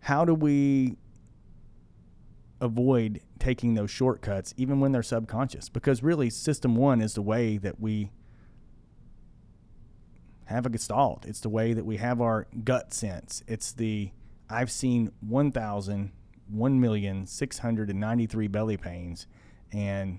How 0.00 0.24
do 0.24 0.34
we 0.34 0.96
avoid 2.60 3.20
taking 3.40 3.74
those 3.74 3.90
shortcuts 3.90 4.54
even 4.56 4.78
when 4.78 4.92
they're 4.92 5.02
subconscious? 5.02 5.68
Because 5.68 6.02
really, 6.02 6.30
system 6.30 6.76
one 6.76 7.00
is 7.00 7.14
the 7.14 7.22
way 7.22 7.56
that 7.56 7.80
we 7.80 8.12
have 10.52 10.66
a 10.66 10.70
gestalt. 10.70 11.24
It's 11.26 11.40
the 11.40 11.48
way 11.48 11.72
that 11.72 11.84
we 11.84 11.96
have 11.96 12.20
our 12.20 12.46
gut 12.64 12.94
sense. 12.94 13.42
It's 13.46 13.72
the 13.72 14.10
I've 14.48 14.70
seen 14.70 15.12
1,000, 15.20 16.12
1,693 16.48 18.46
belly 18.48 18.76
pains, 18.76 19.26
and 19.72 20.18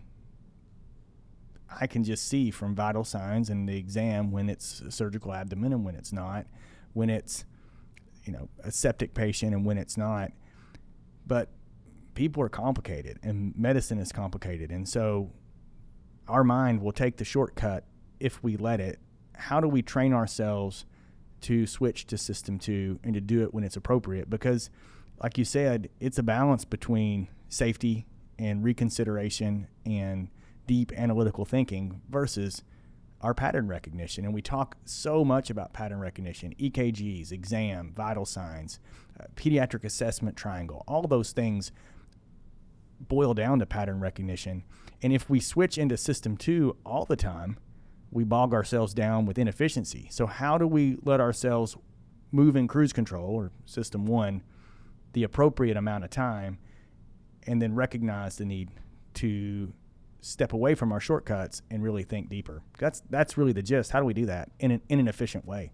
I 1.79 1.87
can 1.87 2.03
just 2.03 2.27
see 2.27 2.51
from 2.51 2.75
vital 2.75 3.03
signs 3.03 3.49
and 3.49 3.69
the 3.69 3.77
exam 3.77 4.31
when 4.31 4.49
it's 4.49 4.81
surgical 4.89 5.33
abdomen 5.33 5.71
and 5.73 5.85
when 5.85 5.95
it's 5.95 6.11
not, 6.11 6.47
when 6.93 7.09
it's 7.09 7.45
you 8.25 8.33
know 8.33 8.49
a 8.63 8.71
septic 8.71 9.13
patient 9.13 9.53
and 9.53 9.65
when 9.65 9.77
it's 9.77 9.97
not. 9.97 10.31
But 11.27 11.49
people 12.15 12.41
are 12.43 12.49
complicated, 12.49 13.19
and 13.23 13.53
medicine 13.57 13.99
is 13.99 14.11
complicated, 14.11 14.71
and 14.71 14.89
so 14.89 15.31
our 16.27 16.43
mind 16.43 16.81
will 16.81 16.91
take 16.91 17.17
the 17.17 17.25
shortcut 17.25 17.85
if 18.19 18.41
we 18.43 18.57
let 18.57 18.79
it 18.79 18.99
how 19.35 19.59
do 19.59 19.67
we 19.67 19.81
train 19.81 20.13
ourselves 20.13 20.85
to 21.41 21.67
switch 21.67 22.07
to 22.07 22.17
system 22.17 22.59
two 22.59 22.99
and 23.03 23.13
to 23.13 23.21
do 23.21 23.43
it 23.43 23.53
when 23.53 23.63
it's 23.63 23.75
appropriate? 23.75 24.29
Because, 24.29 24.69
like 25.21 25.37
you 25.37 25.45
said, 25.45 25.89
it's 25.99 26.17
a 26.17 26.23
balance 26.23 26.65
between 26.65 27.27
safety 27.49 28.05
and 28.39 28.63
reconsideration 28.63 29.67
and 29.85 30.29
deep 30.67 30.91
analytical 30.93 31.45
thinking 31.45 32.01
versus 32.09 32.63
our 33.21 33.33
pattern 33.33 33.67
recognition. 33.67 34.25
And 34.25 34.33
we 34.33 34.41
talk 34.41 34.75
so 34.85 35.23
much 35.23 35.49
about 35.49 35.73
pattern 35.73 35.99
recognition 35.99 36.53
EKGs, 36.59 37.31
exam, 37.31 37.93
vital 37.95 38.25
signs, 38.25 38.79
uh, 39.19 39.25
pediatric 39.35 39.83
assessment 39.83 40.35
triangle, 40.35 40.83
all 40.87 41.03
those 41.03 41.31
things. 41.31 41.71
boil 42.99 43.33
down 43.33 43.59
to 43.59 43.65
pattern 43.65 43.99
recognition. 43.99 44.63
And 45.01 45.11
if 45.11 45.29
we 45.29 45.39
switch 45.41 45.77
into 45.77 45.97
system 45.97 46.37
two 46.37 46.77
all 46.85 47.03
the 47.05 47.17
time, 47.17 47.57
we 48.13 48.23
bog 48.23 48.53
ourselves 48.53 48.93
down 48.93 49.25
with 49.25 49.37
inefficiency. 49.37 50.07
So, 50.11 50.25
how 50.25 50.57
do 50.57 50.67
we 50.67 50.97
let 51.03 51.19
ourselves 51.19 51.75
move 52.31 52.55
in 52.55 52.67
cruise 52.67 52.93
control 52.93 53.35
or 53.35 53.51
system 53.65 54.05
one 54.05 54.43
the 55.13 55.23
appropriate 55.23 55.77
amount 55.77 56.03
of 56.03 56.09
time 56.09 56.57
and 57.45 57.61
then 57.61 57.75
recognize 57.75 58.37
the 58.37 58.45
need 58.45 58.69
to 59.13 59.71
step 60.21 60.53
away 60.53 60.73
from 60.73 60.91
our 60.91 60.99
shortcuts 60.99 61.61
and 61.69 61.83
really 61.83 62.03
think 62.03 62.29
deeper? 62.29 62.63
That's, 62.79 63.01
that's 63.09 63.37
really 63.37 63.53
the 63.53 63.61
gist. 63.61 63.91
How 63.91 63.99
do 63.99 64.05
we 64.05 64.13
do 64.13 64.25
that 64.27 64.49
in 64.59 64.71
an, 64.71 64.81
in 64.89 64.99
an 64.99 65.07
efficient 65.07 65.45
way? 65.45 65.71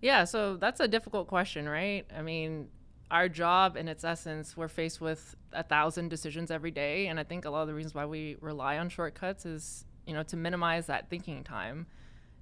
Yeah, 0.00 0.24
so 0.24 0.56
that's 0.56 0.80
a 0.80 0.88
difficult 0.88 1.26
question, 1.28 1.68
right? 1.68 2.06
I 2.16 2.22
mean, 2.22 2.68
our 3.10 3.28
job 3.28 3.76
in 3.76 3.88
its 3.88 4.04
essence, 4.04 4.56
we're 4.56 4.68
faced 4.68 5.00
with 5.00 5.34
a 5.52 5.62
thousand 5.62 6.08
decisions 6.08 6.50
every 6.50 6.70
day. 6.70 7.06
And 7.06 7.18
I 7.18 7.24
think 7.24 7.44
a 7.44 7.50
lot 7.50 7.62
of 7.62 7.68
the 7.68 7.74
reasons 7.74 7.94
why 7.94 8.06
we 8.06 8.36
rely 8.40 8.78
on 8.78 8.88
shortcuts 8.88 9.46
is, 9.46 9.84
you 10.08 10.14
know, 10.14 10.22
to 10.24 10.36
minimize 10.36 10.86
that 10.86 11.08
thinking 11.10 11.44
time. 11.44 11.86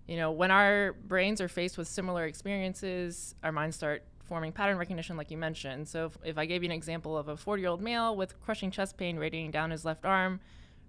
You 0.06 0.16
know, 0.16 0.30
when 0.30 0.52
our 0.52 0.92
brains 0.92 1.40
are 1.40 1.49
faced 1.49 1.76
with 1.76 1.88
similar 1.88 2.25
experiences, 2.25 3.35
our 3.42 3.50
minds 3.50 3.76
start 3.76 4.04
forming 4.25 4.52
pattern 4.52 4.78
recognition, 4.78 5.16
like 5.16 5.30
you 5.32 5.37
mentioned. 5.37 5.88
So 5.88 6.06
if, 6.06 6.18
if 6.25 6.38
I 6.38 6.46
gave 6.46 6.62
you 6.62 6.68
an 6.68 6.73
example 6.73 7.18
of 7.18 7.28
a 7.28 7.37
40 7.37 7.61
year 7.61 7.70
old 7.70 7.82
male 7.82 8.16
with 8.16 8.40
crushing 8.40 8.70
chest 8.70 8.96
pain 8.96 9.16
radiating 9.18 9.50
down 9.50 9.73
his 9.73 9.85
left 9.85 10.04
arm, 10.04 10.40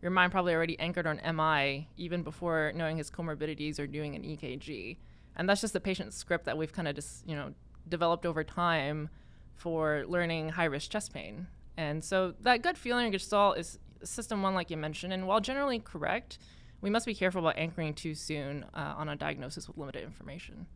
your 0.01 0.11
mind 0.11 0.31
probably 0.31 0.53
already 0.53 0.79
anchored 0.79 1.07
on 1.07 1.19
MI 1.35 1.87
even 1.97 2.21
before 2.21 2.71
knowing 2.75 2.97
his 2.97 3.09
comorbidities 3.09 3.79
or 3.79 3.87
doing 3.87 4.15
an 4.15 4.21
EKG. 4.21 4.97
And 5.35 5.49
that's 5.49 5.61
just 5.61 5.73
the 5.73 5.79
patient 5.79 6.13
script 6.13 6.45
that 6.45 6.57
we've 6.57 6.71
kind 6.71 6.87
of 6.87 6.95
just, 6.95 7.27
you 7.27 7.35
know, 7.35 7.53
developed 7.89 8.25
over 8.25 8.43
time 8.43 9.09
for 9.55 10.03
learning 10.07 10.49
high 10.49 10.65
risk 10.65 10.91
chest 10.91 11.11
pain. 11.11 11.47
And 11.75 12.03
so 12.03 12.35
that 12.41 12.61
gut 12.61 12.77
feeling 12.77 13.11
gestalt 13.11 13.57
is 13.57 13.79
system 14.03 14.41
one, 14.41 14.53
like 14.53 14.69
you 14.69 14.77
mentioned. 14.77 15.13
And 15.13 15.27
while 15.27 15.39
generally 15.39 15.79
correct, 15.79 16.37
we 16.81 16.89
must 16.89 17.05
be 17.05 17.13
careful 17.13 17.41
about 17.41 17.57
anchoring 17.57 17.93
too 17.93 18.15
soon 18.15 18.65
uh, 18.73 18.93
on 18.97 19.09
a 19.09 19.15
diagnosis 19.15 19.67
with 19.67 19.77
limited 19.77 20.03
information. 20.03 20.67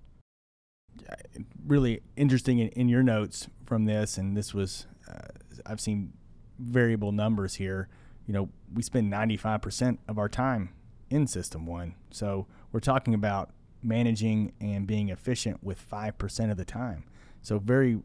Really 1.66 2.02
interesting 2.16 2.60
in, 2.60 2.70
in 2.70 2.90
your 2.90 3.04
notes 3.04 3.48
from 3.66 3.86
this, 3.86 4.18
and 4.18 4.36
this 4.36 4.54
was, 4.54 4.88
uh, 5.08 5.28
I've 5.66 5.80
seen 5.80 6.14
variable 6.60 7.12
numbers 7.12 7.56
here. 7.56 7.88
You 8.28 8.34
know, 8.34 8.50
we 8.74 8.84
spend 8.84 9.12
95% 9.12 10.00
of 10.08 10.18
our 10.18 10.30
time 10.30 10.70
in 11.10 11.28
System 11.28 11.66
1. 11.66 11.96
So 12.12 12.48
we're 12.72 12.80
talking 12.80 13.14
about 13.14 13.52
managing 13.84 14.54
and 14.60 14.86
being 14.86 15.10
efficient 15.10 15.64
with 15.64 15.84
5% 15.90 16.52
of 16.52 16.58
the 16.58 16.66
time. 16.66 17.04
So 17.42 17.60
very 17.60 18.00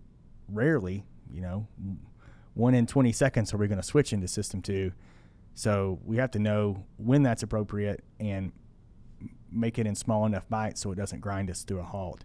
rarely, 0.48 1.04
you 1.30 1.40
know, 1.40 1.66
one 2.54 2.74
in 2.74 2.86
20 2.86 3.12
seconds 3.12 3.52
are 3.52 3.58
we 3.58 3.68
going 3.68 3.80
to 3.80 3.86
switch 3.86 4.12
into 4.12 4.26
system 4.28 4.62
two. 4.62 4.92
So 5.56 5.98
we 6.04 6.18
have 6.18 6.30
to 6.32 6.38
know 6.38 6.84
when 6.98 7.22
that's 7.22 7.42
appropriate 7.42 8.04
and 8.20 8.52
make 9.50 9.78
it 9.78 9.86
in 9.86 9.94
small 9.94 10.26
enough 10.26 10.46
bites 10.50 10.82
so 10.82 10.92
it 10.92 10.96
doesn't 10.96 11.20
grind 11.20 11.50
us 11.50 11.64
to 11.64 11.78
a 11.78 11.82
halt. 11.82 12.24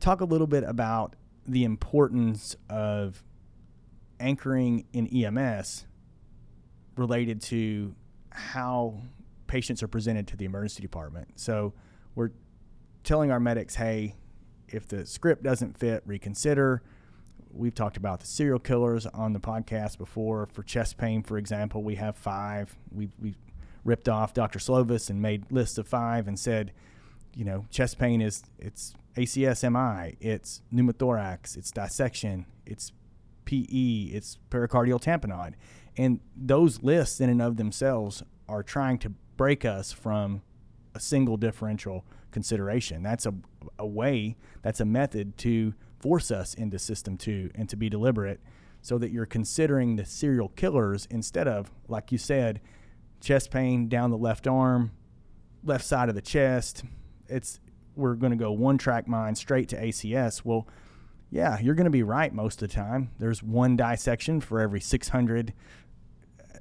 Talk 0.00 0.20
a 0.20 0.26
little 0.26 0.46
bit 0.46 0.62
about 0.62 1.16
the 1.46 1.64
importance 1.64 2.54
of 2.68 3.24
anchoring 4.20 4.84
in 4.92 5.06
EMS 5.06 5.86
related 6.98 7.40
to 7.40 7.94
how 8.28 9.00
patients 9.46 9.82
are 9.82 9.88
presented 9.88 10.28
to 10.28 10.36
the 10.36 10.44
emergency 10.44 10.82
department. 10.82 11.28
So 11.40 11.72
we're 12.14 12.32
telling 13.02 13.30
our 13.30 13.40
medics, 13.40 13.76
hey, 13.76 14.14
if 14.68 14.86
the 14.86 15.06
script 15.06 15.42
doesn't 15.42 15.78
fit, 15.78 16.02
reconsider 16.04 16.82
we've 17.52 17.74
talked 17.74 17.96
about 17.96 18.20
the 18.20 18.26
serial 18.26 18.58
killers 18.58 19.06
on 19.06 19.32
the 19.32 19.40
podcast 19.40 19.98
before. 19.98 20.48
For 20.52 20.62
chest 20.62 20.96
pain, 20.96 21.22
for 21.22 21.38
example, 21.38 21.82
we 21.82 21.96
have 21.96 22.16
five. 22.16 22.76
We 22.90 23.10
we 23.18 23.36
ripped 23.84 24.08
off 24.08 24.32
Dr. 24.32 24.58
Slovis 24.58 25.10
and 25.10 25.20
made 25.20 25.50
lists 25.50 25.76
of 25.76 25.88
five 25.88 26.28
and 26.28 26.38
said, 26.38 26.72
you 27.34 27.44
know, 27.44 27.66
chest 27.70 27.98
pain 27.98 28.20
is 28.20 28.42
it's 28.58 28.94
ACSMI, 29.16 30.16
it's 30.20 30.62
pneumothorax, 30.72 31.56
it's 31.56 31.70
dissection, 31.70 32.46
it's 32.64 32.92
PE, 33.44 34.10
it's 34.12 34.38
pericardial 34.50 35.00
tamponade. 35.00 35.54
And 35.96 36.20
those 36.36 36.82
lists 36.82 37.20
in 37.20 37.28
and 37.28 37.42
of 37.42 37.56
themselves 37.56 38.22
are 38.48 38.62
trying 38.62 38.98
to 38.98 39.10
break 39.36 39.64
us 39.64 39.92
from 39.92 40.42
a 40.94 41.00
single 41.00 41.36
differential 41.36 42.04
consideration. 42.30 43.02
That's 43.02 43.26
a, 43.26 43.34
a 43.78 43.86
way, 43.86 44.36
that's 44.62 44.80
a 44.80 44.84
method 44.84 45.36
to 45.38 45.74
force 46.02 46.30
us 46.30 46.52
into 46.52 46.78
system 46.78 47.16
two 47.16 47.50
and 47.54 47.68
to 47.68 47.76
be 47.76 47.88
deliberate 47.88 48.40
so 48.82 48.98
that 48.98 49.12
you're 49.12 49.24
considering 49.24 49.94
the 49.94 50.04
serial 50.04 50.48
killers 50.48 51.06
instead 51.08 51.46
of, 51.46 51.70
like 51.88 52.10
you 52.10 52.18
said, 52.18 52.60
chest 53.20 53.52
pain 53.52 53.88
down 53.88 54.10
the 54.10 54.18
left 54.18 54.48
arm, 54.48 54.90
left 55.64 55.84
side 55.84 56.08
of 56.08 56.16
the 56.16 56.20
chest. 56.20 56.82
It's 57.28 57.60
we're 57.94 58.14
going 58.14 58.32
to 58.32 58.36
go 58.36 58.50
one 58.50 58.78
track 58.78 59.06
mind 59.06 59.38
straight 59.38 59.68
to 59.68 59.76
ACS. 59.80 60.44
Well, 60.44 60.66
yeah, 61.30 61.60
you're 61.60 61.76
going 61.76 61.84
to 61.84 61.90
be 61.90 62.02
right 62.02 62.34
most 62.34 62.60
of 62.60 62.68
the 62.68 62.74
time. 62.74 63.10
There's 63.18 63.42
one 63.42 63.76
dissection 63.76 64.40
for 64.40 64.60
every 64.60 64.80
600 64.80 65.54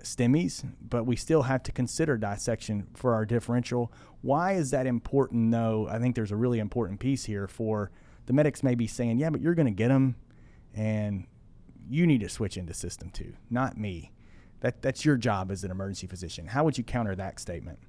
STEMIs, 0.03 0.63
but 0.81 1.05
we 1.05 1.15
still 1.15 1.43
have 1.43 1.63
to 1.63 1.71
consider 1.71 2.17
dissection 2.17 2.88
for 2.93 3.13
our 3.13 3.25
differential. 3.25 3.91
Why 4.21 4.53
is 4.53 4.71
that 4.71 4.86
important, 4.86 5.51
though? 5.51 5.88
I 5.89 6.00
think 6.00 6.15
there's 6.15 6.31
a 6.31 6.38
really 6.38 6.60
important 6.60 7.00
piece 7.00 7.25
here 7.25 7.48
for 7.48 7.91
the 8.31 8.35
medics 8.35 8.63
may 8.63 8.75
be 8.75 8.88
saying, 8.88 9.17
yeah, 9.17 9.29
but 9.29 9.41
you're 9.41 9.53
going 9.53 9.65
to 9.65 9.73
get 9.73 9.89
them 9.89 10.15
and 10.73 11.27
you 11.89 12.07
need 12.07 12.21
to 12.21 12.29
switch 12.29 12.55
into 12.55 12.73
system 12.73 13.09
two, 13.09 13.33
not 13.50 13.77
me. 13.77 14.13
That, 14.61 14.81
that's 14.81 15.03
your 15.03 15.17
job 15.17 15.51
as 15.51 15.65
an 15.65 15.71
emergency 15.71 16.07
physician. 16.07 16.47
How 16.47 16.63
would 16.63 16.77
you 16.77 16.83
counter 16.85 17.13
that 17.15 17.41
statement? 17.41 17.79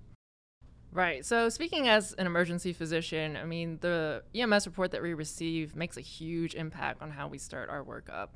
Right. 0.90 1.25
So, 1.25 1.49
speaking 1.49 1.87
as 1.87 2.12
an 2.14 2.26
emergency 2.26 2.72
physician, 2.72 3.37
I 3.37 3.44
mean, 3.44 3.78
the 3.82 4.25
EMS 4.34 4.66
report 4.66 4.90
that 4.90 5.00
we 5.00 5.14
receive 5.14 5.76
makes 5.76 5.96
a 5.96 6.00
huge 6.00 6.56
impact 6.56 7.02
on 7.02 7.12
how 7.12 7.28
we 7.28 7.38
start 7.38 7.70
our 7.70 7.84
workup. 7.84 8.30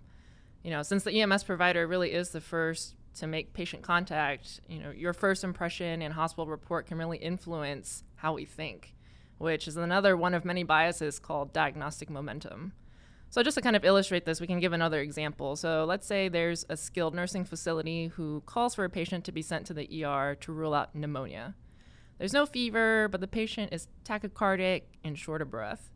You 0.63 0.71
know, 0.71 0.85
since 0.85 1.03
the 1.03 1.21
EMS 1.21 1.43
provider 1.43 1.89
really 1.89 2.13
is 2.13 2.31
the 2.31 2.41
first 2.41 2.95
to 3.17 3.27
make 3.27 3.53
patient 3.53 3.83
contact, 3.83 4.61
you 4.69 4.79
know, 4.79 4.93
your 4.93 5.13
first 5.13 5.43
impression 5.43 6.03
and 6.03 6.15
hospital 6.15 6.47
report 6.47 6.87
can 6.87 6.99
really 6.99 7.19
influence 7.19 8.05
how 8.15 8.35
we 8.35 8.45
think 8.45 8.95
which 9.39 9.69
is 9.69 9.77
another 9.77 10.17
one 10.17 10.35
of 10.35 10.45
many 10.45 10.63
biases 10.63 11.19
called 11.19 11.53
diagnostic 11.53 12.11
momentum. 12.11 12.73
So, 13.29 13.43
just 13.43 13.57
to 13.57 13.61
kind 13.61 13.77
of 13.77 13.85
illustrate 13.85 14.25
this, 14.25 14.41
we 14.41 14.47
can 14.47 14.61
give 14.61 14.73
another 14.73 15.01
example. 15.01 15.57
So, 15.57 15.85
let's 15.85 16.07
say 16.07 16.29
there's 16.29 16.65
a 16.69 16.77
skilled 16.77 17.15
nursing 17.15 17.45
facility 17.45 18.07
who 18.09 18.43
calls 18.47 18.75
for 18.75 18.85
a 18.85 18.91
patient 18.91 19.25
to 19.25 19.33
be 19.33 19.43
sent 19.43 19.67
to 19.67 19.75
the 19.75 20.05
ER 20.05 20.37
to 20.41 20.53
rule 20.53 20.75
out 20.75 20.95
pneumonia. 20.95 21.55
There's 22.19 22.33
no 22.33 22.47
fever, 22.47 23.09
but 23.09 23.21
the 23.21 23.29
patient 23.29 23.73
is 23.73 23.89
tachycardic 24.05 24.83
and 25.05 25.19
short 25.19 25.43
of 25.43 25.51
breath. 25.51 25.91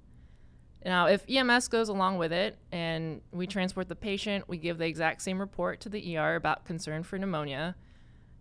Now, 0.85 1.07
if 1.07 1.25
EMS 1.29 1.69
goes 1.69 1.89
along 1.89 2.19
with 2.19 2.33
it 2.33 2.59
and 2.73 3.21
we 3.33 3.47
transport 3.47 3.89
the 3.89 3.97
patient, 3.97 4.49
we 4.49 4.57
give 4.57 4.79
the 4.79 4.87
exact 4.87 5.23
same 5.23 5.39
report 5.39 5.81
to 5.81 5.89
the 5.89 6.17
ER 6.17 6.37
about 6.37 6.65
concern 6.65 7.03
for 7.03 7.19
pneumonia, 7.19 7.77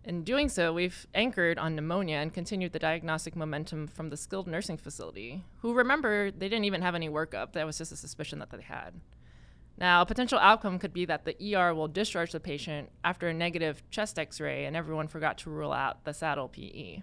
in 0.04 0.24
doing 0.24 0.48
so, 0.48 0.72
we've 0.72 1.06
anchored 1.14 1.58
on 1.58 1.76
pneumonia 1.76 2.16
and 2.16 2.32
continued 2.32 2.72
the 2.72 2.78
diagnostic 2.78 3.36
momentum 3.36 3.86
from 3.86 4.08
the 4.08 4.16
skilled 4.16 4.46
nursing 4.46 4.78
facility, 4.78 5.44
who 5.60 5.74
remember 5.74 6.30
they 6.30 6.48
didn't 6.48 6.64
even 6.64 6.82
have 6.82 6.94
any 6.94 7.08
workup. 7.08 7.52
That 7.52 7.66
was 7.66 7.78
just 7.78 7.92
a 7.92 7.96
suspicion 7.96 8.38
that 8.38 8.50
they 8.50 8.62
had. 8.62 8.94
Now, 9.76 10.02
a 10.02 10.06
potential 10.06 10.38
outcome 10.38 10.78
could 10.78 10.92
be 10.92 11.04
that 11.06 11.24
the 11.24 11.54
ER 11.54 11.74
will 11.74 11.88
discharge 11.88 12.32
the 12.32 12.40
patient 12.40 12.90
after 13.04 13.28
a 13.28 13.34
negative 13.34 13.82
chest 13.90 14.18
x 14.18 14.40
ray 14.40 14.64
and 14.64 14.76
everyone 14.76 15.08
forgot 15.08 15.38
to 15.38 15.50
rule 15.50 15.72
out 15.72 16.04
the 16.04 16.12
saddle 16.12 16.48
PE. 16.48 17.02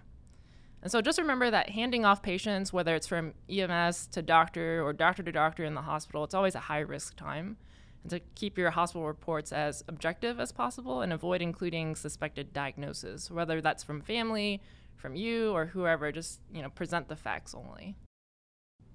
And 0.80 0.92
so 0.92 1.00
just 1.00 1.18
remember 1.18 1.50
that 1.50 1.70
handing 1.70 2.04
off 2.04 2.22
patients, 2.22 2.72
whether 2.72 2.94
it's 2.94 3.06
from 3.06 3.34
EMS 3.48 4.06
to 4.08 4.22
doctor 4.22 4.80
or 4.82 4.92
doctor 4.92 5.24
to 5.24 5.32
doctor 5.32 5.64
in 5.64 5.74
the 5.74 5.82
hospital, 5.82 6.22
it's 6.22 6.34
always 6.34 6.54
a 6.54 6.60
high 6.60 6.80
risk 6.80 7.16
time 7.16 7.56
and 8.02 8.10
to 8.10 8.20
keep 8.34 8.56
your 8.56 8.70
hospital 8.70 9.06
reports 9.06 9.52
as 9.52 9.84
objective 9.88 10.38
as 10.40 10.52
possible 10.52 11.00
and 11.02 11.12
avoid 11.12 11.42
including 11.42 11.94
suspected 11.96 12.52
diagnosis, 12.52 13.30
whether 13.30 13.60
that's 13.60 13.82
from 13.82 14.00
family, 14.00 14.60
from 14.96 15.14
you, 15.14 15.52
or 15.52 15.66
whoever. 15.66 16.12
Just 16.12 16.40
you 16.52 16.62
know, 16.62 16.70
present 16.70 17.08
the 17.08 17.16
facts 17.16 17.54
only. 17.54 17.96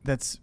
That's 0.04 0.40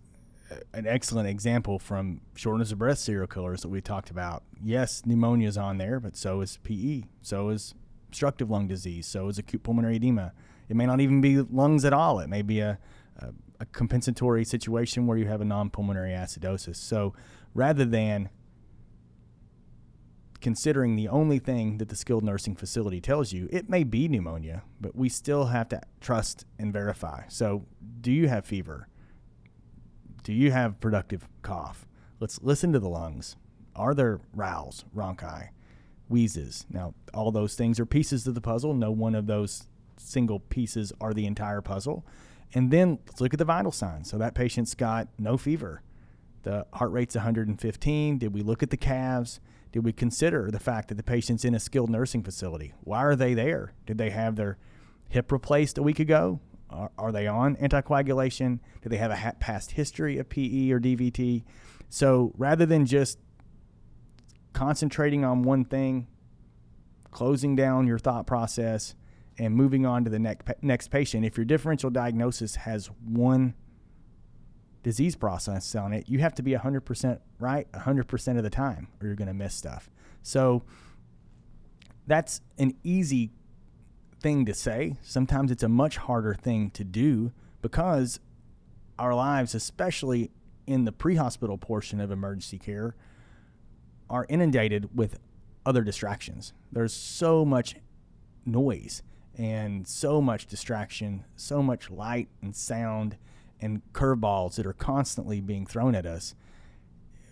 uh, 0.51 0.57
an 0.73 0.87
excellent 0.87 1.29
example 1.29 1.79
from 1.79 2.21
shortness 2.35 2.73
of 2.73 2.79
breath 2.79 2.99
serial 2.99 3.27
killers 3.27 3.63
that 3.63 3.69
we 3.69 3.81
talked 3.81 4.11
about. 4.11 4.43
Yes, 4.63 5.03
pneumonia 5.05 5.49
is 5.49 5.57
on 5.57 5.79
there, 5.79 6.01
but 6.01 6.17
so 6.17 6.41
is 6.41 6.59
PE, 6.63 7.05
so 7.23 7.51
is 7.51 7.75
obstructive 8.09 8.51
lung 8.51 8.67
disease, 8.67 9.07
so 9.07 9.29
is 9.29 9.39
acute 9.39 9.63
pulmonary 9.63 9.97
edema. 9.97 10.33
It 10.69 10.77
may 10.77 10.87
not 10.87 11.01
even 11.01 11.21
be 11.21 11.41
lungs 11.41 11.85
at 11.85 11.93
all. 11.93 12.21
It 12.21 12.29
may 12.29 12.43
be 12.43 12.61
a, 12.61 12.79
a, 13.19 13.29
a 13.61 13.67
compensatory 13.67 14.45
situation 14.45 15.07
where 15.07 15.19
you 15.19 15.27
have 15.27 15.41
a 15.41 15.45
non 15.45 15.71
pulmonary 15.71 16.11
acidosis. 16.11 16.77
So 16.77 17.13
rather 17.55 17.85
than 17.85 18.31
considering 20.41 20.97
the 20.97 21.09
only 21.09 21.39
thing 21.39 21.79
that 21.79 21.89
the 21.89 21.97
skilled 21.97 22.25
nursing 22.25 22.57
facility 22.57 23.01
tells 23.01 23.33
you, 23.33 23.49
it 23.51 23.69
may 23.69 23.85
be 23.85 24.09
pneumonia, 24.09 24.63
but 24.81 24.97
we 24.97 25.09
still 25.09 25.47
have 25.47 25.69
to 25.69 25.81
trust 26.01 26.45
and 26.59 26.73
verify. 26.73 27.23
So, 27.29 27.67
do 28.01 28.11
you 28.11 28.29
have 28.29 28.45
fever? 28.45 28.89
Do 30.23 30.33
you 30.33 30.51
have 30.51 30.81
productive 30.81 31.29
cough? 31.43 31.87
Let's 32.19 32.41
listen 32.43 32.73
to 32.73 32.79
the 32.79 32.89
lungs. 32.89 33.37
Are 33.75 33.95
there 33.95 34.21
rales, 34.35 34.85
rhonchi, 34.95 35.51
wheezes. 36.11 36.67
Now, 36.69 36.95
all 37.15 37.31
those 37.31 37.55
things 37.55 37.81
are 37.81 37.87
pieces 37.87 38.27
of 38.27 38.35
the 38.35 38.41
puzzle. 38.41 38.75
No 38.75 38.91
one 38.91 39.15
of 39.15 39.27
those 39.27 39.69
single 39.97 40.41
pieces 40.41 40.93
are 41.01 41.15
the 41.15 41.25
entire 41.25 41.61
puzzle. 41.61 42.05
And 42.53 42.71
then 42.71 42.99
let's 43.07 43.21
look 43.21 43.33
at 43.33 43.39
the 43.39 43.45
vital 43.45 43.73
signs. 43.73 44.11
So 44.11 44.19
that 44.19 44.35
patient's 44.35 44.75
got 44.75 45.09
no 45.19 45.39
fever. 45.39 45.83
The 46.43 46.67
heart 46.73 46.91
rate's 46.91 47.15
115. 47.15 48.19
Did 48.19 48.35
we 48.35 48.43
look 48.43 48.63
at 48.63 48.71
the 48.71 48.77
calves? 48.77 49.41
Did 49.73 49.85
we 49.85 49.93
consider 49.93 50.51
the 50.51 50.59
fact 50.59 50.89
that 50.89 50.97
the 50.97 51.03
patient's 51.03 51.45
in 51.45 51.55
a 51.55 51.61
skilled 51.61 51.91
nursing 51.91 52.23
facility? 52.23 52.73
Why 52.81 53.05
are 53.05 53.17
they 53.17 53.35
there? 53.35 53.73
Did 53.87 53.99
they 53.99 54.11
have 54.11 54.37
their 54.37 54.59
hip 55.09 55.31
replaced 55.31 55.79
a 55.79 55.83
week 55.83 56.01
ago? 56.01 56.41
Are, 56.69 56.91
are 56.99 57.13
they 57.13 57.27
on 57.27 57.57
anticoagulation? 57.57 58.61
Do 58.83 58.89
they 58.89 58.97
have 58.97 59.11
a 59.11 59.17
ha- 59.17 59.33
past 59.39 59.73
history 59.73 60.19
of 60.19 60.29
PE 60.29 60.71
or 60.71 60.81
DVT? 60.81 61.45
So 61.89 62.33
rather 62.37 62.67
than 62.67 62.87
just 62.87 63.19
concentrating 64.53 65.25
on 65.25 65.43
one 65.43 65.65
thing, 65.65 66.07
closing 67.11 67.57
down 67.57 67.87
your 67.87 67.99
thought 67.99 68.27
process, 68.27 68.95
and 69.39 69.55
moving 69.55 69.87
on 69.87 70.05
to 70.05 70.11
the 70.11 70.19
next 70.19 70.47
next 70.61 70.89
patient, 70.89 71.25
if 71.25 71.37
your 71.37 71.47
differential 71.47 71.91
diagnosis 71.91 72.57
has 72.57 72.91
one 73.05 73.55
disease 74.83 75.17
process 75.17 75.75
on 75.75 75.93
it, 75.93 76.09
you 76.09 76.19
have 76.21 76.35
to 76.35 76.43
be 76.43 76.53
100% 76.53 77.21
right 77.39 77.71
100% 77.73 78.37
of 78.37 78.43
the 78.43 78.51
time 78.51 78.89
or 79.01 79.07
you're 79.07 79.17
going 79.17 79.29
to 79.29 79.35
miss 79.35 79.55
stuff. 79.55 79.91
So 80.23 80.63
that's 82.07 82.41
an 82.59 82.75
easy 82.83 83.31
thing 84.21 84.45
to 84.47 84.55
say. 84.55 84.97
Sometimes 85.03 85.51
it's 85.51 85.63
a 85.63 85.69
much 85.69 85.97
harder 85.97 86.35
thing 86.35 86.71
to 86.71 86.85
do 86.85 87.33
because 87.63 88.21
our 88.99 89.15
lives, 89.15 89.55
especially 89.55 90.31
in 90.67 90.85
the 90.85 90.93
pre 90.93 91.17
hospital 91.17 91.59
portion 91.59 92.01
of 92.01 92.11
emergency 92.11 92.59
care, 92.59 92.95
are 94.09 94.27
inundated 94.29 94.97
with 94.97 95.19
other 95.65 95.83
distractions. 95.83 96.53
There's 96.73 96.93
so 96.93 97.45
much 97.45 97.77
noise 98.45 99.03
and 99.37 99.87
so 99.87 100.21
much 100.21 100.47
distraction, 100.47 101.25
so 101.37 101.63
much 101.63 101.91
light 101.91 102.29
and 102.43 102.55
sound 102.55 103.17
and 103.61 103.83
curveballs 103.93 104.57
that 104.57 104.67
are 104.67 104.73
constantly 104.73 105.41
being 105.41 105.67
thrown 105.67 105.95
at 105.95 106.07
us. 106.07 106.35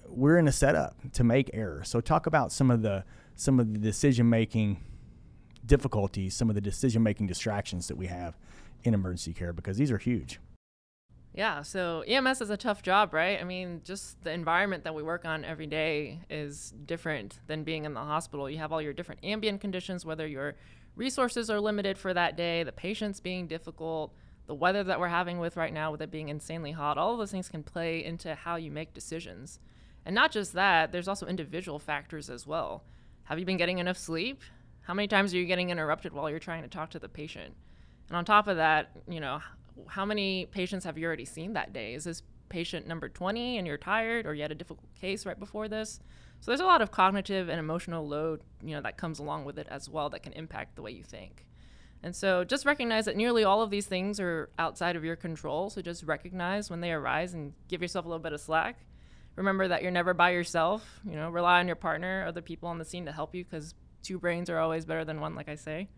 We're 0.07 0.39
in 0.39 0.49
a 0.49 0.53
setup 0.53 1.13
to 1.13 1.25
make 1.25 1.51
errors. 1.53 1.89
So 1.89 2.01
talk 2.01 2.27
about 2.27 2.53
some 2.53 2.71
of 2.71 2.83
the 2.83 3.05
some 3.35 3.61
of 3.61 3.73
the 3.73 3.79
decision 3.79 4.29
making 4.29 4.83
difficulties, 5.65 6.35
some 6.35 6.49
of 6.49 6.55
the 6.55 6.61
decision 6.61 7.03
making 7.03 7.29
distractions 7.29 7.87
that 7.89 7.97
we 7.97 8.07
have 8.07 8.37
in 8.83 8.95
emergency 8.95 9.33
care 9.33 9.53
because 9.53 9.77
these 9.77 9.93
are 9.93 9.99
huge. 9.99 10.41
Yeah, 11.35 11.63
so 11.63 12.03
EMS 12.09 12.41
is 12.41 12.51
a 12.51 12.57
tough 12.57 12.83
job, 12.83 13.15
right? 13.15 13.39
I 13.41 13.45
mean, 13.45 13.83
just 13.85 14.21
the 14.25 14.33
environment 14.33 14.83
that 14.85 14.95
we 14.95 15.05
work 15.05 15.25
on 15.25 15.45
every 15.45 15.67
day 15.67 16.21
is 16.29 16.75
different 16.85 17.39
than 17.47 17.63
being 17.63 17.85
in 17.85 17.95
the 17.95 18.01
hospital. 18.01 18.51
You 18.51 18.59
have 18.59 18.73
all 18.73 18.83
your 18.83 18.93
different 18.93 19.21
ambient 19.23 19.61
conditions, 19.61 20.05
whether 20.05 20.27
your 20.27 20.57
resources 20.97 21.49
are 21.49 21.61
limited 21.61 21.97
for 21.97 22.13
that 22.13 22.37
day, 22.37 22.65
the 22.65 22.73
patients 22.73 23.21
being 23.21 23.47
difficult, 23.47 24.13
the 24.49 24.55
weather 24.55 24.83
that 24.83 24.99
we're 24.99 25.09
having 25.09 25.39
with 25.39 25.59
right 25.59 25.73
now, 25.73 25.93
with 25.93 26.01
it 26.01 26.11
being 26.11 26.31
insanely 26.31 26.73
hot, 26.73 26.97
all 26.97 27.13
of 27.13 27.19
those 27.19 27.31
things 27.31 27.51
can 27.51 27.63
play 27.63 28.03
into 28.03 28.35
how 28.35 28.57
you 28.57 28.71
make 28.71 28.95
decisions. 28.95 29.61
And 30.07 30.15
not 30.15 30.33
just 30.33 30.55
that, 30.55 30.91
there's 30.91 31.07
also 31.07 31.27
individual 31.27 31.79
factors 31.79 32.31
as 32.31 32.47
well. 32.47 32.83
Have 33.25 33.39
you 33.39 33.45
been 33.45 33.59
getting 33.59 33.79
enough 33.79 33.99
sleep? 33.99 34.41
How 34.81 34.95
many 34.95 35.07
times 35.07 35.35
are 35.35 35.37
you 35.37 35.45
getting 35.45 35.69
interrupted 35.69 36.15
while 36.15 36.31
you're 36.31 36.39
trying 36.39 36.63
to 36.63 36.69
talk 36.69 36.89
to 36.91 36.99
the 36.99 37.11
patient? 37.11 37.55
And 38.09 38.17
on 38.17 38.25
top 38.25 38.49
of 38.49 38.57
that, 38.57 38.91
you 39.07 39.21
know, 39.21 39.41
how 39.87 40.07
many 40.07 40.47
patients 40.47 40.87
have 40.87 40.97
you 40.97 41.07
already 41.07 41.27
seen 41.27 41.53
that 41.53 41.75
day? 41.75 41.93
Is 41.93 42.05
this 42.05 42.23
patient 42.49 42.87
number 42.87 43.11
20 43.11 43.59
and 43.59 43.67
you're 43.67 43.77
tired 43.77 44.25
or 44.25 44.33
you 44.33 44.41
had 44.41 44.51
a 44.51 44.55
difficult 44.55 44.89
case 44.99 45.27
right 45.27 45.39
before 45.39 45.69
this? 45.69 46.01
So 46.41 46.51
there's 46.51 46.61
a 46.61 46.65
lot 46.65 46.81
of 46.81 46.91
cognitive 46.91 47.51
and 47.51 47.61
emotional 47.61 48.09
load, 48.09 48.41
you 48.63 48.75
know, 48.75 48.81
that 48.81 48.97
comes 48.97 49.19
along 49.19 49.45
with 49.45 49.59
it 49.59 49.67
as 49.71 49.91
well 49.91 50.09
that 50.09 50.23
can 50.23 50.33
impact 50.33 50.77
the 50.77 50.83
way 50.83 50.93
you 50.93 51.03
think. 51.03 51.45
And 52.03 52.15
so 52.15 52.45
just 52.45 52.65
recognize 52.65 53.07
that 53.07 53.17
nearly 53.17 53.45
all 53.45 53.61
of 53.61 53.71
these 53.71 53.87
things 53.87 54.21
are 54.21 54.51
outside 54.59 54.97
of 54.97 55.05
your 55.05 55.17
control. 55.17 55.69
So 55.71 55.83
just 55.83 56.05
recognize 56.05 56.71
when 56.71 56.81
they 56.81 56.93
arise 56.93 57.35
and 57.35 57.53
give 57.69 57.83
yourself 57.83 58.05
a 58.05 58.09
little 58.09 58.23
bit 58.23 58.33
of 58.33 58.41
slack. 58.41 58.79
Remember 59.35 59.69
that 59.69 59.83
you're 59.83 59.91
never 59.91 60.15
by 60.15 60.31
yourself. 60.31 61.01
You 61.05 61.17
know, 61.17 61.31
rely 61.31 61.61
on 61.61 61.67
your 61.67 61.77
partner, 61.77 62.25
other 62.27 62.43
people 62.43 62.69
on 62.69 62.79
the 62.79 62.85
scene 62.85 63.07
to 63.07 63.13
help 63.13 63.35
you 63.35 63.45
because 63.45 63.75
two 64.03 64.19
brains 64.19 64.49
are 64.49 64.59
always 64.59 64.85
better 64.85 65.05
than 65.05 65.21
one, 65.21 65.35
like 65.35 65.49
I 65.49 65.55
say. 65.57 65.89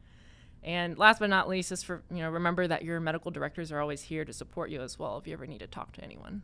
And 0.63 0.99
last 0.99 1.21
but 1.21 1.31
not 1.31 1.49
least 1.49 1.73
is 1.73 1.83
for, 1.83 2.03
you 2.11 2.19
know, 2.19 2.31
remember 2.31 2.67
that 2.67 2.85
your 2.85 3.01
medical 3.01 3.31
directors 3.31 3.73
are 3.73 3.81
always 3.81 4.03
here 4.03 4.25
to 4.25 4.33
support 4.33 4.71
you 4.71 4.83
as 4.83 4.99
well 4.99 5.17
if 5.19 5.27
you 5.27 5.33
ever 5.33 5.47
need 5.47 5.61
to 5.61 5.67
talk 5.67 5.93
to 5.93 6.05
anyone. 6.05 6.43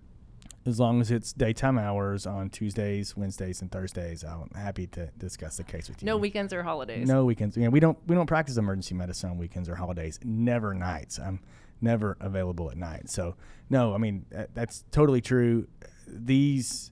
As 0.66 0.80
long 0.80 1.00
as 1.00 1.12
it's 1.12 1.32
daytime 1.32 1.78
hours 1.78 2.26
on 2.26 2.50
Tuesdays, 2.50 3.16
Wednesdays, 3.16 3.62
and 3.62 3.70
Thursdays, 3.70 4.24
I'm 4.24 4.50
happy 4.54 4.88
to 4.88 5.06
discuss 5.16 5.58
the 5.58 5.62
case 5.62 5.88
with 5.88 6.02
you. 6.02 6.06
No 6.06 6.16
weekends 6.16 6.52
or 6.52 6.64
holidays. 6.64 7.06
No 7.06 7.24
weekends. 7.24 7.56
You 7.56 7.64
know, 7.64 7.70
we 7.70 7.78
don't 7.78 7.96
we 8.08 8.16
don't 8.16 8.26
practice 8.26 8.56
emergency 8.56 8.94
medicine 8.94 9.30
on 9.30 9.38
weekends 9.38 9.68
or 9.68 9.76
holidays. 9.76 10.18
Never 10.24 10.74
nights. 10.74 11.20
I'm 11.20 11.38
never 11.80 12.16
available 12.20 12.68
at 12.68 12.76
night. 12.76 13.08
So 13.08 13.36
no, 13.70 13.94
I 13.94 13.98
mean 13.98 14.26
uh, 14.36 14.46
that's 14.54 14.84
totally 14.90 15.20
true. 15.20 15.68
These 16.08 16.90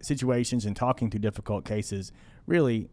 situations 0.00 0.66
and 0.66 0.74
talking 0.74 1.08
to 1.10 1.18
difficult 1.18 1.64
cases 1.64 2.10
really 2.46 2.88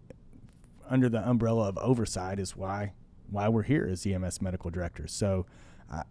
under 0.87 1.09
the 1.09 1.27
umbrella 1.27 1.69
of 1.69 1.77
oversight 1.79 2.39
is 2.39 2.55
why 2.55 2.93
why 3.31 3.49
we're 3.49 3.63
here 3.63 3.87
as 3.91 4.05
EMS 4.05 4.41
medical 4.41 4.69
directors. 4.69 5.11
So 5.11 5.47
I, 5.91 6.03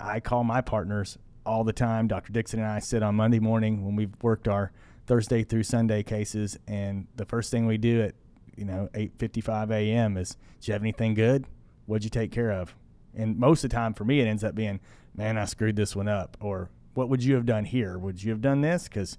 I 0.00 0.20
call 0.20 0.42
my 0.42 0.60
partners 0.60 1.18
all 1.46 1.64
the 1.64 1.72
time. 1.72 2.08
Dr. 2.08 2.32
Dixon 2.32 2.60
and 2.60 2.68
I 2.68 2.78
sit 2.78 3.02
on 3.02 3.14
Monday 3.14 3.38
morning 3.38 3.84
when 3.84 3.96
we've 3.96 4.14
worked 4.22 4.48
our 4.48 4.72
Thursday 5.06 5.44
through 5.44 5.64
Sunday 5.64 6.02
cases, 6.02 6.58
and 6.66 7.06
the 7.16 7.24
first 7.24 7.50
thing 7.50 7.66
we 7.66 7.76
do 7.78 8.02
at 8.02 8.14
you 8.56 8.64
know 8.64 8.88
8:55 8.94 9.70
a.m. 9.70 10.16
is, 10.16 10.36
"Do 10.60 10.68
you 10.68 10.72
have 10.72 10.82
anything 10.82 11.14
good? 11.14 11.46
What'd 11.86 12.04
you 12.04 12.10
take 12.10 12.32
care 12.32 12.50
of?" 12.50 12.74
And 13.14 13.38
most 13.38 13.64
of 13.64 13.70
the 13.70 13.76
time, 13.76 13.94
for 13.94 14.04
me, 14.04 14.20
it 14.20 14.26
ends 14.26 14.42
up 14.42 14.54
being, 14.54 14.80
"Man, 15.14 15.36
I 15.36 15.44
screwed 15.44 15.76
this 15.76 15.94
one 15.94 16.08
up," 16.08 16.36
or 16.40 16.70
"What 16.94 17.08
would 17.08 17.22
you 17.22 17.34
have 17.34 17.46
done 17.46 17.64
here? 17.64 17.98
Would 17.98 18.22
you 18.22 18.30
have 18.30 18.40
done 18.40 18.62
this?" 18.62 18.84
Because 18.84 19.18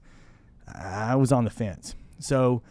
I 0.67 1.15
was 1.15 1.31
on 1.31 1.43
the 1.43 1.49
fence. 1.49 1.95
So 2.19 2.63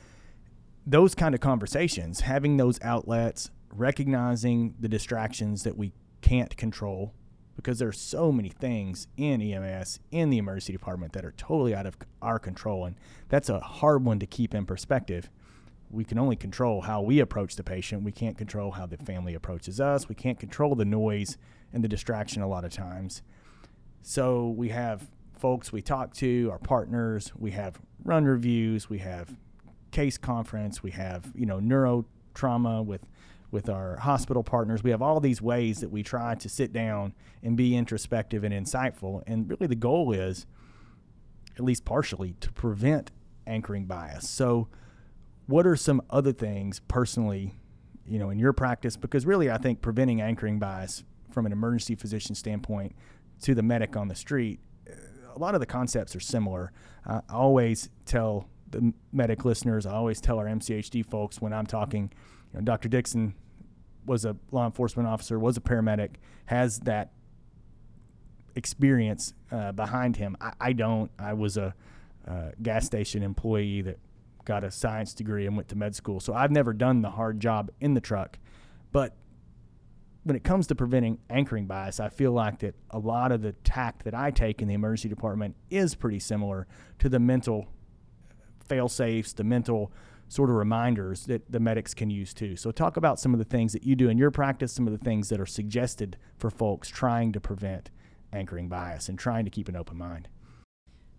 those 0.87 1.14
kind 1.14 1.35
of 1.35 1.40
conversations, 1.40 2.21
having 2.21 2.57
those 2.57 2.81
outlets, 2.83 3.51
recognizing 3.71 4.75
the 4.79 4.88
distractions 4.88 5.62
that 5.62 5.77
we 5.77 5.93
can't 6.21 6.57
control 6.57 7.12
because 7.57 7.79
there 7.79 7.88
are 7.88 7.93
so 7.93 8.33
many 8.33 8.49
things 8.49 9.07
in 9.17 9.40
EMS 9.40 10.01
in 10.11 10.31
the 10.31 10.38
emergency 10.38 10.73
department 10.73 11.12
that 11.12 11.25
are 11.25 11.35
totally 11.37 11.75
out 11.75 11.87
of 11.87 11.97
our 12.21 12.38
control 12.38 12.85
and 12.85 12.97
that's 13.29 13.49
a 13.49 13.61
hard 13.61 14.05
one 14.05 14.19
to 14.19 14.27
keep 14.27 14.55
in 14.55 14.67
perspective. 14.67 15.31
We 15.90 16.05
can 16.05 16.19
only 16.19 16.37
control 16.37 16.83
how 16.83 17.03
we 17.03 17.21
approach 17.21 17.57
the 17.57 17.62
patient. 17.62 18.03
We 18.03 18.12
can't 18.12 18.37
control 18.37 18.73
how 18.73 18.87
the 18.87 18.97
family 18.97 19.35
approaches 19.35 19.81
us. 19.81 20.09
We 20.09 20.14
can't 20.14 20.40
control 20.40 20.75
the 20.75 20.85
noise 20.85 21.37
and 21.73 21.85
the 21.85 21.88
distraction 21.88 22.43
a 22.43 22.49
lot 22.49 22.64
of 22.64 22.73
times. 22.73 23.23
So 24.03 24.49
we 24.49 24.71
have 24.71 25.09
folks 25.38 25.73
we 25.73 25.83
talk 25.83 26.14
to, 26.14 26.49
our 26.51 26.59
partners, 26.59 27.33
we 27.37 27.53
have 27.53 27.79
run 28.05 28.25
reviews, 28.25 28.88
we 28.88 28.99
have 28.99 29.37
case 29.90 30.19
conference, 30.19 30.83
we 30.83 30.90
have, 30.93 31.33
you 31.35 31.47
know, 31.47 31.61
neuro 31.61 32.07
trauma 32.35 32.83
with 32.83 33.07
with 33.55 33.71
our 33.71 33.97
hospital 33.99 34.43
partners. 34.43 34.83
We 34.83 34.90
have 34.90 35.01
all 35.01 35.21
these 35.21 35.40
ways 35.40 35.81
that 35.81 35.90
we 35.90 36.03
try 36.03 36.35
to 36.35 36.49
sit 36.49 36.73
down 36.73 37.14
and 37.43 37.57
be 37.57 37.77
introspective 37.77 38.43
and 38.43 38.53
insightful. 38.53 39.23
And 39.29 39.49
really, 39.49 39.69
the 39.69 39.77
goal 39.77 40.12
is, 40.12 40.45
at 41.57 41.64
least 41.64 41.85
partially, 41.85 42.35
to 42.40 42.53
prevent 42.53 43.12
anchoring 43.47 43.87
bias. 43.87 44.29
So, 44.29 44.69
what 45.47 45.67
are 45.67 45.77
some 45.77 46.03
other 46.11 46.33
things 46.33 46.81
personally, 46.88 47.55
you 48.05 48.19
know, 48.19 48.29
in 48.29 48.40
your 48.40 48.53
practice? 48.53 48.97
Because 48.97 49.25
really, 49.25 49.51
I 49.51 49.59
think 49.59 49.81
preventing 49.81 50.21
anchoring 50.21 50.59
bias 50.59 51.05
from 51.31 51.47
an 51.47 51.53
emergency 51.53 51.95
physician 51.95 52.35
standpoint 52.35 52.97
to 53.43 53.55
the 53.55 53.62
medic 53.62 53.97
on 53.97 54.09
the 54.09 54.17
street, 54.17 54.59
a 55.35 55.38
lot 55.38 55.55
of 55.55 55.61
the 55.61 55.67
concepts 55.67 56.17
are 56.17 56.21
similar. 56.21 56.73
I 57.07 57.21
always 57.31 57.88
tell 58.05 58.49
the 58.71 58.93
medic 59.12 59.45
listeners, 59.45 59.87
I 59.87 59.93
always 59.93 60.21
tell 60.21 60.40
our 60.40 60.47
MCHD 60.47 61.07
folks 61.07 61.40
when 61.40 61.53
I'm 61.53 61.67
talking, 61.67 62.12
you 62.53 62.59
know, 62.59 62.64
Dr. 62.64 62.88
Dixon 62.88 63.35
was 64.07 64.25
a 64.25 64.37
law 64.51 64.67
enforcement 64.67 65.09
officer, 65.09 65.38
was 65.38 65.57
a 65.57 65.61
paramedic, 65.61 66.17
has 66.47 66.81
that 66.81 67.12
experience 68.55 69.35
uh, 69.51 69.73
behind 69.73 70.17
him. 70.17 70.37
I, 70.40 70.53
I, 70.61 70.73
don't. 70.73 71.11
I 71.19 71.33
was 71.33 71.57
a 71.57 71.75
uh, 72.27 72.51
gas 72.62 72.87
station 72.87 73.23
employee 73.23 73.83
that 73.83 73.99
got 74.45 74.64
a 74.64 74.71
science 74.71 75.14
degree 75.14 75.47
and 75.47 75.57
went 75.57 75.69
to 75.69 75.77
med 75.77 75.95
school. 75.95 76.21
So 76.21 76.35
I've 76.35 76.51
never 76.51 76.73
done 76.73 77.03
the 77.03 77.11
hard 77.11 77.40
job 77.40 77.71
in 77.81 77.95
the 77.95 78.01
truck. 78.01 78.38
But 78.93 79.14
when 80.25 80.37
it 80.37 80.45
comes 80.45 80.67
to 80.69 80.75
preventing 80.75 81.19
anchoring 81.29 81.67
bias, 81.67 82.01
I 82.01 82.09
feel 82.09 82.33
like 82.33 82.61
that 82.61 82.75
a 82.90 82.99
lot 82.99 83.33
of 83.33 83.43
the 83.43 83.53
tact 83.53 84.05
that 84.05 84.14
I 84.14 84.31
take 84.31 84.62
in 84.62 84.69
the 84.69 84.75
emergency 84.75 85.09
department 85.09 85.57
is 85.71 85.95
pretty 85.95 86.19
similar 86.19 86.67
to 86.99 87.09
the 87.09 87.19
mental 87.19 87.67
fail 88.67 88.88
safes, 88.88 89.33
the 89.33 89.45
mental 89.45 89.93
sort 90.35 90.51
of 90.51 90.57
reminders 90.57 91.27
that 91.27 91.51
the 91.51 91.61
medics 91.61 91.94
can 91.94 92.11
use 92.11 92.35
too. 92.35 92.57
So, 92.57 92.73
talk 92.73 92.97
about 92.97 93.20
some 93.20 93.33
of 93.33 93.38
the 93.38 93.44
things 93.44 93.73
that 93.73 93.85
you 93.85 93.94
do 93.94 94.09
in 94.09 94.18
your 94.18 94.31
practice, 94.31 94.73
some 94.73 94.87
of 94.87 94.92
the 94.92 95.05
things 95.05 95.29
that 95.29 95.40
are 95.40 95.47
suggested 95.47 96.16
for 96.37 96.51
folks 96.51 96.88
trying 96.88 97.33
to 97.33 97.40
prevent 97.40 97.90
anchoring 98.33 98.68
bias 98.68 99.09
and 99.09 99.18
trying 99.18 99.44
to 99.44 99.51
keep 99.51 99.68
an 99.68 99.77
open 99.77 99.97
mind. 99.97 100.29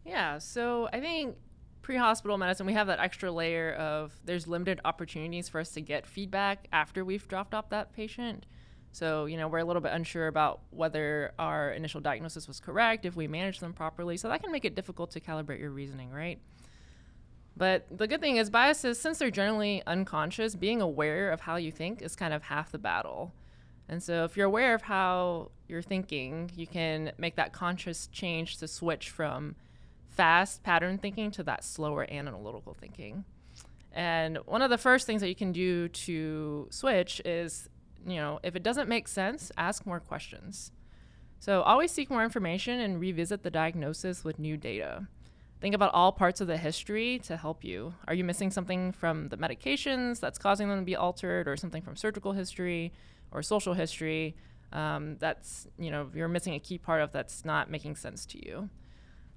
Yeah, 0.05 0.37
so 0.37 0.89
I 0.91 0.99
think 0.99 1.37
pre-hospital 1.81 2.37
medicine, 2.37 2.65
we 2.65 2.73
have 2.73 2.87
that 2.87 2.99
extra 2.99 3.31
layer 3.31 3.73
of 3.73 4.13
there's 4.25 4.47
limited 4.47 4.81
opportunities 4.83 5.47
for 5.47 5.59
us 5.61 5.71
to 5.71 5.81
get 5.81 6.05
feedback 6.05 6.67
after 6.73 7.05
we've 7.05 7.27
dropped 7.27 7.53
off 7.53 7.69
that 7.69 7.93
patient. 7.93 8.45
So, 8.91 9.25
you 9.25 9.37
know, 9.37 9.47
we're 9.47 9.59
a 9.59 9.65
little 9.65 9.81
bit 9.81 9.91
unsure 9.93 10.27
about 10.27 10.61
whether 10.69 11.33
our 11.37 11.71
initial 11.71 12.01
diagnosis 12.01 12.47
was 12.47 12.59
correct, 12.59 13.05
if 13.05 13.15
we 13.15 13.27
managed 13.27 13.61
them 13.61 13.73
properly. 13.73 14.17
So 14.17 14.29
that 14.29 14.41
can 14.41 14.51
make 14.51 14.65
it 14.65 14.73
difficult 14.73 15.11
to 15.11 15.19
calibrate 15.19 15.59
your 15.59 15.71
reasoning, 15.71 16.11
right? 16.11 16.39
But 17.57 17.85
the 17.89 18.07
good 18.07 18.19
thing 18.19 18.37
is, 18.37 18.49
biases, 18.49 18.99
since 18.99 19.19
they're 19.19 19.31
generally 19.31 19.81
unconscious, 19.87 20.55
being 20.55 20.81
aware 20.81 21.31
of 21.31 21.41
how 21.41 21.55
you 21.55 21.71
think 21.71 22.01
is 22.01 22.15
kind 22.15 22.33
of 22.33 22.43
half 22.43 22.71
the 22.71 22.77
battle. 22.77 23.33
And 23.87 24.03
so, 24.03 24.25
if 24.25 24.35
you're 24.35 24.47
aware 24.47 24.73
of 24.73 24.83
how 24.83 25.51
you're 25.67 25.81
thinking, 25.81 26.51
you 26.55 26.67
can 26.67 27.11
make 27.17 27.35
that 27.35 27.53
conscious 27.53 28.07
change 28.07 28.57
to 28.57 28.67
switch 28.67 29.09
from 29.09 29.55
fast 30.09 30.63
pattern 30.63 30.97
thinking 30.97 31.31
to 31.31 31.43
that 31.43 31.63
slower 31.63 32.05
analytical 32.11 32.73
thinking. 32.73 33.23
And 33.91 34.37
one 34.45 34.61
of 34.61 34.69
the 34.69 34.77
first 34.77 35.07
things 35.07 35.21
that 35.21 35.29
you 35.29 35.35
can 35.35 35.53
do 35.53 35.87
to 35.87 36.67
switch 36.71 37.21
is, 37.23 37.69
you 38.05 38.17
know, 38.17 38.39
if 38.43 38.55
it 38.55 38.63
doesn't 38.63 38.89
make 38.89 39.07
sense, 39.07 39.51
ask 39.57 39.85
more 39.85 40.01
questions. 40.01 40.71
So 41.39 41.61
always 41.61 41.91
seek 41.91 42.09
more 42.09 42.23
information 42.23 42.79
and 42.79 42.99
revisit 42.99 43.43
the 43.43 43.51
diagnosis 43.51 44.23
with 44.23 44.39
new 44.39 44.57
data. 44.57 45.07
Think 45.65 45.73
about 45.73 45.95
all 45.95 46.11
parts 46.11 46.41
of 46.41 46.47
the 46.47 46.57
history 46.57 47.17
to 47.23 47.35
help 47.35 47.63
you. 47.63 47.95
Are 48.07 48.13
you 48.13 48.23
missing 48.23 48.51
something 48.51 48.91
from 48.91 49.29
the 49.29 49.37
medications 49.37 50.19
that's 50.19 50.37
causing 50.37 50.69
them 50.69 50.77
to 50.77 50.85
be 50.85 50.95
altered, 50.95 51.47
or 51.47 51.57
something 51.57 51.81
from 51.81 51.95
surgical 51.95 52.33
history 52.33 52.93
or 53.31 53.41
social 53.41 53.73
history 53.73 54.35
um, 54.71 55.15
that's, 55.17 55.67
you 55.79 55.89
know, 55.89 56.11
you're 56.13 56.27
missing 56.27 56.53
a 56.53 56.59
key 56.59 56.77
part 56.77 57.01
of 57.01 57.11
that's 57.11 57.43
not 57.43 57.71
making 57.71 57.95
sense 57.95 58.27
to 58.27 58.45
you? 58.45 58.69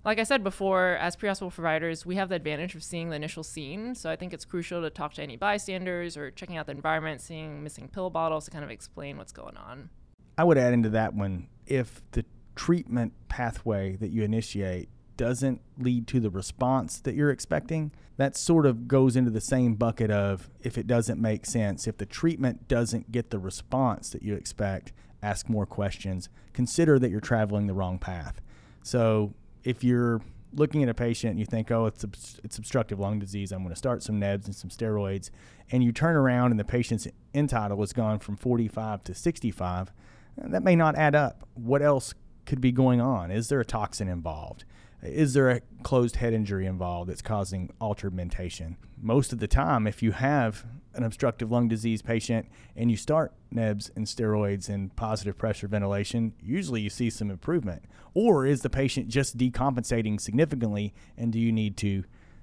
like 0.05 0.19
I 0.19 0.23
said 0.23 0.45
before, 0.45 0.99
as 1.01 1.17
pre-hospital 1.17 1.51
providers, 1.51 2.05
we 2.05 2.17
have 2.17 2.29
the 2.29 2.35
advantage 2.35 2.75
of 2.75 2.85
seeing 2.85 3.09
the 3.09 3.17
initial 3.17 3.43
scene. 3.43 3.95
So 3.95 4.11
I 4.11 4.17
think 4.17 4.35
it's 4.35 4.45
crucial 4.45 4.83
to 4.83 4.91
talk 4.91 5.14
to 5.14 5.23
any 5.23 5.37
bystanders 5.37 6.14
or 6.19 6.31
checking 6.31 6.59
out 6.59 6.67
the 6.67 6.73
environment, 6.73 7.23
seeing 7.23 7.62
missing 7.62 7.88
pill 7.88 8.11
bottles 8.11 8.45
to 8.45 8.51
kind 8.51 8.64
of 8.64 8.71
explain 8.71 9.17
what's 9.17 9.33
going 9.33 9.57
on. 9.57 9.88
I 10.37 10.45
would 10.45 10.59
add 10.59 10.75
into 10.75 10.91
that 10.91 11.14
one 11.14 11.49
if 11.67 12.03
the 12.11 12.27
treatment 12.55 13.14
pathway 13.29 13.97
that 13.97 14.11
you 14.11 14.25
initiate 14.25 14.91
doesn't 15.19 15.61
lead 15.77 16.07
to 16.07 16.21
the 16.21 16.31
response 16.31 16.99
that 17.01 17.15
you're 17.15 17.29
expecting, 17.29 17.93
that 18.17 18.35
sort 18.35 18.65
of 18.65 18.89
goes 18.89 19.17
into 19.17 19.31
the 19.31 19.41
same 19.41 19.75
bucket 19.75 20.11
of 20.11 20.49
if 20.63 20.79
it 20.79 20.87
doesn't 20.87 21.21
make 21.21 21.45
sense. 21.45 21.87
If 21.87 21.99
the 21.99 22.07
treatment 22.07 22.69
doesn't 22.69 23.13
get 23.13 23.29
the 23.29 23.39
response 23.39 24.09
that 24.11 24.23
you 24.23 24.35
expect, 24.35 24.93
ask 25.23 25.51
more 25.51 25.67
questions. 25.67 26.31
Consider 26.55 26.99
that 26.99 27.11
you're 27.11 27.21
traveling 27.21 27.67
the 27.67 27.75
wrong 27.75 27.99
path. 27.99 28.41
So 28.83 29.35
if 29.63 29.85
you're 29.85 30.23
looking 30.55 30.83
at 30.83 30.89
a 30.89 30.95
patient 30.95 31.33
and 31.33 31.39
you 31.39 31.45
think, 31.45 31.71
oh, 31.71 31.87
it's 31.87 32.05
it's 32.43 32.57
obstructive 32.57 32.99
lung 32.99 33.19
disease, 33.19 33.53
I'm 33.53 33.63
going 33.63 33.75
to 33.75 33.79
start 33.79 34.03
some 34.03 34.19
nebs 34.19 34.47
and 34.47 34.55
some 34.55 34.71
steroids, 34.71 35.31
and 35.71 35.85
you 35.85 35.93
turn 35.93 36.17
around 36.17 36.53
and 36.53 36.59
the 36.59 36.65
patient's 36.65 37.07
end-tidal 37.35 37.79
has 37.81 37.93
gone 37.93 38.19
from 38.19 38.37
45 38.37 39.05
to 39.05 39.15
65, 39.15 39.93
that 40.39 40.63
may 40.63 40.75
not 40.75 40.97
add 40.97 41.15
up. 41.15 41.47
What 41.55 41.83
else 41.83 42.15
could 42.47 42.61
be 42.61 42.73
going 42.73 43.01
on? 43.01 43.31
Is 43.31 43.49
there 43.49 43.61
a 43.61 43.65
toxin 43.65 44.09
involved? 44.09 44.65
Is 45.03 45.33
there 45.33 45.49
a 45.49 45.61
closed 45.83 46.17
head 46.17 46.33
injury 46.33 46.67
involved 46.67 47.09
that's 47.09 47.23
causing 47.23 47.71
altered 47.81 48.15
mentation? 48.15 48.77
Most 49.01 49.33
of 49.33 49.39
the 49.39 49.47
time, 49.47 49.87
if 49.87 50.03
you 50.03 50.13
have 50.13 50.67
an 50.95 51.05
obstructive 51.05 51.53
lung 51.53 51.69
disease 51.69 52.03
patient 52.03 52.49
and 52.75 52.91
you 52.91 52.97
start 52.97 53.33
nebs 53.53 53.93
and 53.95 54.07
steroids 54.07 54.69
and 54.69 54.95
positive 54.97 55.39
pressure 55.39 55.69
ventilation, 55.69 56.33
usually 56.43 56.81
you 56.81 56.91
see 56.91 57.11
some 57.11 57.31
improvement. 57.31 57.85
Or 58.13 58.45
is 58.45 58.63
the 58.63 58.71
patient 58.71 59.07
just 59.07 59.39
decompensating 59.39 60.21
significantly 60.21 60.93
and 61.17 61.33
do 61.33 61.39
you 61.39 61.53
need 61.53 61.77
to 61.79 62.03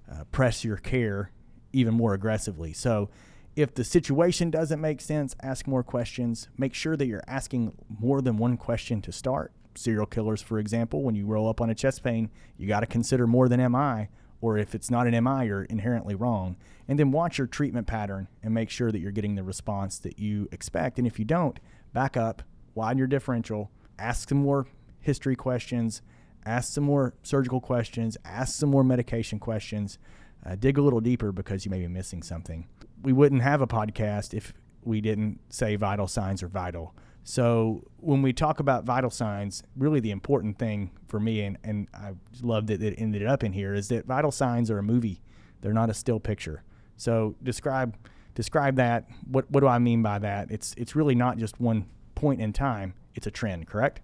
uh, 0.09 0.23
press 0.31 0.63
your 0.63 0.77
care 0.77 1.31
even 1.73 1.93
more 1.93 2.13
aggressively? 2.13 2.71
So, 2.71 3.09
if 3.57 3.73
the 3.73 3.85
situation 3.85 4.49
doesn't 4.49 4.81
make 4.81 4.99
sense, 4.99 5.33
ask 5.41 5.65
more 5.65 5.81
questions. 5.81 6.49
Make 6.57 6.73
sure 6.73 6.97
that 6.97 7.05
you're 7.05 7.23
asking 7.25 7.71
more 7.87 8.21
than 8.21 8.35
one 8.35 8.57
question 8.57 9.01
to 9.03 9.13
start 9.13 9.53
serial 9.77 10.05
killers, 10.05 10.41
for 10.41 10.59
example, 10.59 11.03
when 11.03 11.15
you 11.15 11.25
roll 11.25 11.49
up 11.49 11.61
on 11.61 11.69
a 11.69 11.75
chest 11.75 12.03
pain, 12.03 12.29
you 12.57 12.67
got 12.67 12.81
to 12.81 12.85
consider 12.85 13.27
more 13.27 13.47
than 13.47 13.59
MI, 13.71 14.09
or 14.41 14.57
if 14.57 14.75
it's 14.75 14.91
not 14.91 15.07
an 15.07 15.23
MI, 15.23 15.47
you're 15.47 15.63
inherently 15.63 16.15
wrong. 16.15 16.55
And 16.87 16.99
then 16.99 17.11
watch 17.11 17.37
your 17.37 17.47
treatment 17.47 17.87
pattern 17.87 18.27
and 18.43 18.53
make 18.53 18.69
sure 18.69 18.91
that 18.91 18.99
you're 18.99 19.11
getting 19.11 19.35
the 19.35 19.43
response 19.43 19.97
that 19.99 20.19
you 20.19 20.47
expect. 20.51 20.97
And 20.97 21.07
if 21.07 21.17
you 21.17 21.25
don't, 21.25 21.59
back 21.93 22.15
up, 22.15 22.43
widen 22.75 22.97
your 22.97 23.07
differential, 23.07 23.71
ask 23.97 24.29
some 24.29 24.39
more 24.39 24.67
history 24.99 25.35
questions, 25.35 26.01
ask 26.45 26.73
some 26.73 26.83
more 26.83 27.13
surgical 27.23 27.59
questions, 27.59 28.17
ask 28.25 28.55
some 28.55 28.69
more 28.69 28.83
medication 28.83 29.39
questions, 29.39 29.97
uh, 30.45 30.55
dig 30.55 30.77
a 30.77 30.81
little 30.81 31.01
deeper 31.01 31.31
because 31.31 31.65
you 31.65 31.71
may 31.71 31.79
be 31.79 31.87
missing 31.87 32.21
something. 32.21 32.67
We 33.01 33.13
wouldn't 33.13 33.41
have 33.41 33.61
a 33.61 33.67
podcast 33.67 34.33
if 34.33 34.53
we 34.83 35.01
didn't 35.01 35.39
say 35.49 35.75
vital 35.75 36.07
signs 36.07 36.43
are 36.43 36.47
vital. 36.47 36.93
So 37.27 37.83
when 37.97 38.21
we 38.21 38.33
talk 38.33 38.59
about 38.59 38.85
vital 38.85 39.09
signs, 39.09 39.63
really 39.75 39.99
the 39.99 40.11
important 40.11 40.59
thing 40.59 40.91
for 41.07 41.19
me, 41.19 41.41
and, 41.41 41.57
and 41.63 41.87
I 41.91 42.11
love 42.43 42.67
that 42.67 42.83
it 42.83 42.93
ended 42.99 43.25
up 43.25 43.43
in 43.43 43.51
here, 43.51 43.73
is 43.73 43.87
that 43.87 44.05
vital 44.05 44.31
signs 44.31 44.69
are 44.69 44.77
a 44.77 44.83
movie. 44.83 45.21
They're 45.61 45.73
not 45.73 45.89
a 45.89 45.93
still 45.95 46.19
picture. 46.19 46.61
So 46.97 47.35
describe 47.41 47.97
describe 48.35 48.75
that. 48.75 49.09
What 49.27 49.49
what 49.49 49.61
do 49.61 49.67
I 49.67 49.79
mean 49.79 50.03
by 50.03 50.19
that? 50.19 50.51
It's 50.51 50.75
it's 50.77 50.95
really 50.95 51.15
not 51.15 51.39
just 51.39 51.59
one 51.59 51.87
point 52.13 52.41
in 52.41 52.53
time. 52.53 52.93
It's 53.15 53.25
a 53.25 53.31
trend, 53.31 53.67
correct? 53.67 54.01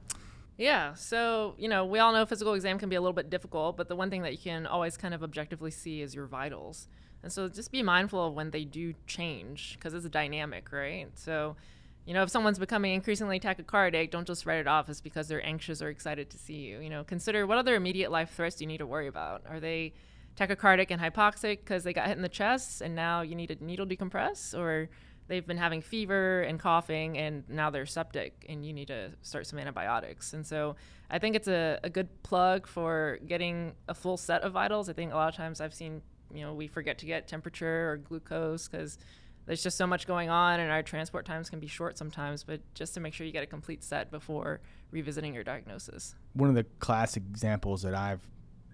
Yeah. 0.57 0.95
So, 0.95 1.53
you 1.59 1.67
know, 1.67 1.85
we 1.85 1.99
all 1.99 2.13
know 2.13 2.25
physical 2.25 2.55
exam 2.55 2.79
can 2.79 2.89
be 2.89 2.95
a 2.95 3.01
little 3.01 3.13
bit 3.13 3.29
difficult, 3.29 3.77
but 3.77 3.87
the 3.87 3.95
one 3.95 4.09
thing 4.09 4.23
that 4.23 4.31
you 4.31 4.39
can 4.39 4.65
always 4.65 4.97
kind 4.97 5.13
of 5.13 5.21
objectively 5.21 5.71
see 5.71 6.01
is 6.01 6.15
your 6.15 6.25
vitals. 6.25 6.87
And 7.21 7.31
so 7.31 7.47
just 7.49 7.71
be 7.71 7.83
mindful 7.83 8.27
of 8.27 8.33
when 8.33 8.49
they 8.49 8.65
do 8.65 8.95
change 9.05 9.75
because 9.77 9.93
it's 9.93 10.07
dynamic, 10.09 10.71
right? 10.71 11.07
So 11.13 11.55
you 12.05 12.13
know, 12.13 12.23
if 12.23 12.29
someone's 12.29 12.57
becoming 12.57 12.93
increasingly 12.93 13.39
tachycardic, 13.39 14.09
don't 14.09 14.25
just 14.25 14.45
write 14.45 14.59
it 14.59 14.67
off 14.67 14.89
as 14.89 15.01
because 15.01 15.27
they're 15.27 15.45
anxious 15.45 15.81
or 15.81 15.89
excited 15.89 16.29
to 16.31 16.37
see 16.37 16.55
you. 16.55 16.79
You 16.79 16.89
know, 16.89 17.03
consider 17.03 17.45
what 17.45 17.57
other 17.57 17.75
immediate 17.75 18.11
life 18.11 18.31
threats 18.31 18.55
do 18.55 18.63
you 18.63 18.67
need 18.67 18.79
to 18.79 18.87
worry 18.87 19.07
about? 19.07 19.43
Are 19.47 19.59
they 19.59 19.93
tachycardic 20.35 20.87
and 20.89 20.99
hypoxic 20.99 21.59
because 21.59 21.83
they 21.83 21.93
got 21.93 22.07
hit 22.07 22.17
in 22.17 22.23
the 22.23 22.29
chest 22.29 22.81
and 22.81 22.95
now 22.95 23.21
you 23.21 23.35
need 23.35 23.51
a 23.51 23.63
needle 23.63 23.85
decompress? 23.85 24.57
Or 24.57 24.89
they've 25.27 25.45
been 25.45 25.57
having 25.57 25.81
fever 25.81 26.41
and 26.41 26.59
coughing 26.59 27.17
and 27.17 27.47
now 27.47 27.69
they're 27.69 27.85
septic 27.85 28.45
and 28.49 28.65
you 28.65 28.73
need 28.73 28.87
to 28.87 29.11
start 29.21 29.45
some 29.45 29.59
antibiotics. 29.59 30.33
And 30.33 30.45
so 30.45 30.75
I 31.09 31.19
think 31.19 31.35
it's 31.35 31.47
a, 31.47 31.79
a 31.83 31.89
good 31.89 32.23
plug 32.23 32.67
for 32.67 33.19
getting 33.27 33.73
a 33.87 33.93
full 33.93 34.17
set 34.17 34.41
of 34.41 34.53
vitals. 34.53 34.89
I 34.89 34.93
think 34.93 35.13
a 35.13 35.15
lot 35.15 35.29
of 35.29 35.35
times 35.35 35.61
I've 35.61 35.73
seen, 35.73 36.01
you 36.33 36.41
know, 36.41 36.53
we 36.53 36.67
forget 36.67 36.97
to 36.97 37.05
get 37.05 37.27
temperature 37.27 37.91
or 37.91 37.97
glucose 37.97 38.67
because 38.67 38.97
there's 39.51 39.63
just 39.63 39.75
so 39.75 39.85
much 39.85 40.07
going 40.07 40.29
on 40.29 40.61
and 40.61 40.71
our 40.71 40.81
transport 40.81 41.25
times 41.25 41.49
can 41.49 41.59
be 41.59 41.67
short 41.67 41.97
sometimes 41.97 42.41
but 42.41 42.61
just 42.73 42.93
to 42.93 43.01
make 43.01 43.13
sure 43.13 43.27
you 43.27 43.33
get 43.33 43.43
a 43.43 43.45
complete 43.45 43.83
set 43.83 44.09
before 44.09 44.61
revisiting 44.91 45.33
your 45.33 45.43
diagnosis. 45.43 46.15
One 46.31 46.47
of 46.47 46.55
the 46.55 46.63
classic 46.79 47.23
examples 47.29 47.81
that 47.81 47.93
i've 47.93 48.25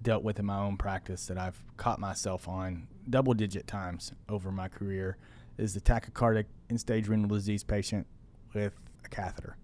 dealt 0.04 0.24
with 0.24 0.38
in 0.38 0.46
my 0.46 0.60
own 0.60 0.78
practice 0.78 1.26
that 1.26 1.38
i've 1.40 1.60
caught 1.78 2.00
myself 2.00 2.48
on 2.48 2.88
double 3.10 3.34
digit 3.34 3.66
times 3.66 4.12
over 4.30 4.52
my 4.52 4.68
career 4.68 5.18
is 5.58 5.74
the 5.74 5.82
tachycardic 5.82 6.46
end 6.70 6.80
stage 6.80 7.08
renal 7.08 7.28
disease 7.28 7.63
patient 7.63 8.06
with 8.54 8.80
a 9.04 9.10
catheter 9.10 9.58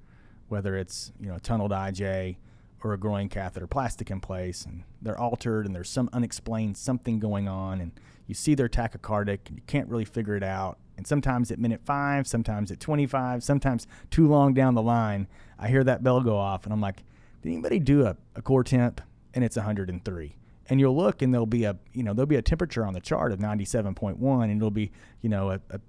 whether 0.48 0.76
it's 0.76 1.12
you 1.20 1.28
know 1.28 1.36
a 1.36 1.40
tunneled 1.40 1.72
ij 1.72 2.38
or 2.84 2.94
a 2.94 2.98
groin 2.98 3.30
catheter 3.30 3.68
plastic 3.68 4.10
in 4.10 4.20
place 4.20 4.66
and 4.66 4.84
they're 5.04 5.20
altered 5.20 5.68
and 5.68 5.76
there's 5.76 5.92
some 5.92 6.10
unexplained 6.12 6.76
something 6.76 7.20
going 7.20 7.48
on 7.48 7.80
and 7.80 7.92
you 8.26 8.34
see 8.34 8.56
they're 8.56 8.68
tachycardic 8.68 9.42
and 9.46 9.58
you 9.58 9.64
can't 9.68 9.88
really 9.90 10.06
figure 10.06 10.36
it 10.36 10.42
out 10.42 10.80
and 10.98 11.08
sometimes 11.08 11.52
at 11.52 11.60
minute 11.60 11.82
five, 11.84 12.28
sometimes 12.28 12.72
at 12.72 12.80
25, 12.80 13.44
sometimes 13.44 13.88
too 14.12 14.28
long 14.28 14.54
down 14.54 14.76
the 14.76 14.82
line, 14.82 15.28
I 15.58 15.68
hear 15.68 15.84
that 15.84 16.04
bell 16.04 16.22
go 16.22 16.38
off 16.38 16.66
and 16.66 16.74
I'm 16.74 16.82
like, 16.82 17.04
did 17.42 17.52
anybody 17.52 17.80
do 17.80 18.06
a, 18.06 18.16
a 18.36 18.42
core 18.42 18.64
temp? 18.64 19.02
And 19.34 19.44
it's 19.44 19.56
103. 19.56 20.36
And 20.70 20.80
you'll 20.80 20.96
look 20.96 21.22
and 21.22 21.34
there'll 21.34 21.46
be 21.46 21.66
a, 21.66 21.78
you 21.92 22.04
know, 22.04 22.14
there'll 22.14 22.28
be 22.28 22.36
a 22.36 22.42
temperature 22.42 22.86
on 22.86 22.94
the 22.94 23.02
chart 23.02 23.32
of 23.32 23.40
97.1 23.40 24.44
and 24.44 24.58
it'll 24.58 24.72
be, 24.72 24.92
you 25.22 25.30
know, 25.30 25.52
a, 25.52 25.60
a 25.72 25.80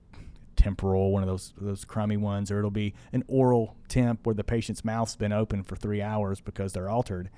temporal, 0.56 1.12
one 1.12 1.22
of 1.22 1.28
those 1.28 1.52
those 1.60 1.84
crummy 1.84 2.16
ones, 2.16 2.50
or 2.50 2.58
it'll 2.58 2.70
be 2.70 2.94
an 3.12 3.22
oral 3.28 3.76
temp 3.88 4.26
where 4.26 4.34
the 4.34 4.44
patient's 4.44 4.84
mouth's 4.84 5.16
been 5.16 5.32
open 5.32 5.62
for 5.62 5.76
three 5.76 6.02
hours 6.02 6.40
because 6.40 6.72
they're 6.72 6.88
altered, 6.88 7.30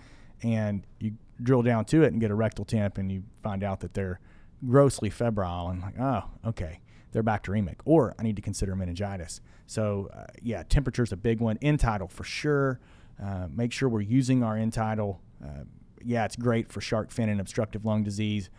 and 0.42 0.86
you 1.00 1.12
drill 1.42 1.62
down 1.62 1.84
to 1.86 2.02
it 2.02 2.12
and 2.12 2.20
get 2.20 2.30
a 2.30 2.34
rectal 2.34 2.64
temp, 2.64 2.98
and 2.98 3.10
you 3.10 3.22
find 3.42 3.62
out 3.62 3.80
that 3.80 3.94
they're 3.94 4.20
grossly 4.66 5.10
febrile, 5.10 5.68
and 5.68 5.82
like, 5.82 5.98
oh, 5.98 6.24
okay, 6.46 6.80
they're 7.16 7.22
bacteremic, 7.22 7.76
or 7.86 8.14
I 8.18 8.22
need 8.24 8.36
to 8.36 8.42
consider 8.42 8.76
meningitis. 8.76 9.40
So, 9.66 10.10
uh, 10.12 10.24
yeah, 10.42 10.64
temperature 10.64 11.02
is 11.02 11.12
a 11.12 11.16
big 11.16 11.40
one. 11.40 11.56
End-tidal 11.62 12.08
for 12.08 12.24
sure. 12.24 12.78
Uh, 13.18 13.46
make 13.50 13.72
sure 13.72 13.88
we're 13.88 14.02
using 14.02 14.42
our 14.42 14.54
end-tidal. 14.58 15.22
Uh, 15.42 15.64
yeah, 16.04 16.26
it's 16.26 16.36
great 16.36 16.70
for 16.70 16.82
shark 16.82 17.10
fin 17.10 17.30
and 17.30 17.40
obstructive 17.40 17.86
lung 17.86 18.04
disease. 18.04 18.50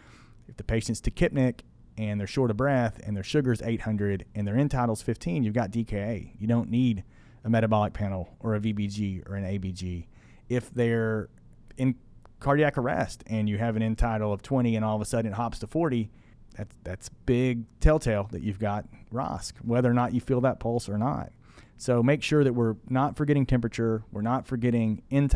If 0.47 0.57
the 0.57 0.63
patient's 0.63 0.99
tachypneic 1.01 1.59
and 1.99 2.19
they're 2.19 2.25
short 2.25 2.49
of 2.49 2.57
breath 2.57 2.99
and 3.05 3.15
their 3.15 3.23
sugar's 3.23 3.61
800 3.61 4.25
and 4.33 4.47
their 4.47 4.57
end-tidal's 4.57 5.03
15, 5.03 5.43
you've 5.43 5.53
got 5.53 5.69
DKA. 5.69 6.31
You 6.39 6.47
don't 6.47 6.71
need 6.71 7.03
a 7.43 7.51
metabolic 7.51 7.93
panel 7.93 8.35
or 8.39 8.55
a 8.55 8.59
VBG 8.59 9.29
or 9.29 9.35
an 9.35 9.43
ABG. 9.43 10.07
If 10.49 10.73
they're 10.73 11.29
in 11.77 11.93
cardiac 12.39 12.75
arrest 12.79 13.23
and 13.27 13.47
you 13.47 13.59
have 13.59 13.75
an 13.75 13.83
end 13.83 13.99
tidal 13.99 14.33
of 14.33 14.41
20 14.41 14.75
and 14.75 14.83
all 14.83 14.95
of 14.95 15.01
a 15.03 15.05
sudden 15.05 15.31
it 15.31 15.35
hops 15.35 15.59
to 15.59 15.67
40, 15.67 16.09
that's 16.57 16.75
that's 16.83 17.09
big 17.25 17.63
telltale 17.79 18.27
that 18.31 18.41
you've 18.41 18.59
got 18.59 18.85
ROSC, 19.13 19.53
whether 19.63 19.89
or 19.89 19.93
not 19.93 20.13
you 20.13 20.19
feel 20.19 20.41
that 20.41 20.59
pulse 20.59 20.89
or 20.89 20.97
not. 20.97 21.31
So 21.77 22.01
make 22.01 22.23
sure 22.23 22.43
that 22.43 22.53
we're 22.53 22.75
not 22.89 23.15
forgetting 23.15 23.45
temperature, 23.45 24.03
we're 24.11 24.21
not 24.21 24.47
forgetting 24.47 25.03
end. 25.11 25.35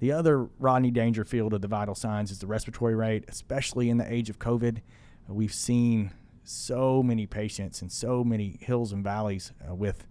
The 0.00 0.12
other 0.12 0.44
Rodney 0.58 0.90
Dangerfield 0.90 1.54
of 1.54 1.62
the 1.62 1.68
vital 1.68 1.94
signs 1.94 2.30
is 2.30 2.38
the 2.38 2.46
respiratory 2.46 2.94
rate, 2.94 3.24
especially 3.28 3.88
in 3.88 3.96
the 3.96 4.12
age 4.12 4.28
of 4.28 4.38
COVID. 4.38 4.82
We've 5.28 5.54
seen 5.54 6.10
so 6.42 7.02
many 7.02 7.26
patients 7.26 7.80
and 7.80 7.90
so 7.90 8.22
many 8.22 8.58
hills 8.60 8.92
and 8.92 9.02
valleys 9.02 9.52
uh, 9.66 9.74
with, 9.74 10.06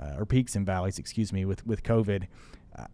uh, 0.00 0.16
or 0.18 0.26
peaks 0.26 0.56
and 0.56 0.66
valleys, 0.66 0.98
excuse 0.98 1.32
me, 1.32 1.44
with 1.44 1.64
with 1.64 1.84
COVID. 1.84 2.26
Uh, 2.76 2.86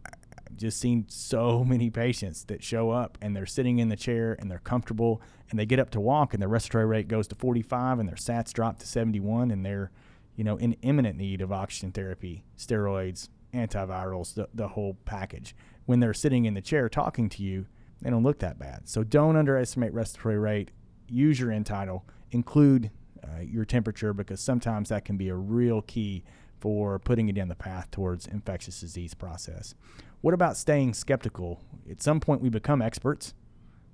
just 0.56 0.80
seen 0.80 1.06
so 1.08 1.64
many 1.68 1.90
patients 1.90 2.44
that 2.44 2.62
show 2.62 2.90
up 2.90 3.18
and 3.20 3.34
they're 3.34 3.46
sitting 3.46 3.78
in 3.78 3.88
the 3.88 3.96
chair 3.96 4.36
and 4.38 4.50
they're 4.50 4.58
comfortable 4.58 5.20
and 5.50 5.58
they 5.58 5.66
get 5.66 5.78
up 5.78 5.90
to 5.90 6.00
walk 6.00 6.32
and 6.32 6.40
their 6.40 6.48
respiratory 6.48 6.86
rate 6.86 7.08
goes 7.08 7.26
to 7.28 7.34
45 7.34 7.98
and 7.98 8.08
their 8.08 8.16
SATs 8.16 8.52
drop 8.52 8.78
to 8.78 8.86
71 8.86 9.50
and 9.50 9.64
they're, 9.64 9.90
you 10.36 10.44
know, 10.44 10.56
in 10.56 10.74
imminent 10.82 11.16
need 11.16 11.40
of 11.40 11.52
oxygen 11.52 11.92
therapy, 11.92 12.44
steroids, 12.56 13.28
antivirals, 13.52 14.34
the, 14.34 14.48
the 14.54 14.68
whole 14.68 14.96
package. 15.04 15.54
When 15.84 16.00
they're 16.00 16.14
sitting 16.14 16.44
in 16.44 16.54
the 16.54 16.60
chair 16.60 16.88
talking 16.88 17.28
to 17.30 17.42
you, 17.42 17.66
they 18.00 18.10
don't 18.10 18.22
look 18.22 18.38
that 18.40 18.58
bad. 18.58 18.88
So 18.88 19.04
don't 19.04 19.36
underestimate 19.36 19.92
respiratory 19.92 20.38
rate. 20.38 20.70
Use 21.08 21.38
your 21.38 21.52
end-tidal. 21.52 22.04
Include 22.30 22.90
uh, 23.22 23.40
your 23.40 23.64
temperature 23.64 24.12
because 24.12 24.40
sometimes 24.40 24.88
that 24.88 25.04
can 25.04 25.16
be 25.16 25.28
a 25.28 25.34
real 25.34 25.82
key 25.82 26.24
for 26.60 26.98
putting 26.98 27.28
it 27.28 27.36
in 27.36 27.48
the 27.48 27.54
path 27.54 27.90
towards 27.90 28.26
infectious 28.26 28.80
disease 28.80 29.14
process. 29.14 29.74
What 30.22 30.34
about 30.34 30.56
staying 30.56 30.94
skeptical? 30.94 31.60
At 31.90 32.00
some 32.00 32.20
point, 32.20 32.40
we 32.40 32.48
become 32.48 32.80
experts. 32.80 33.34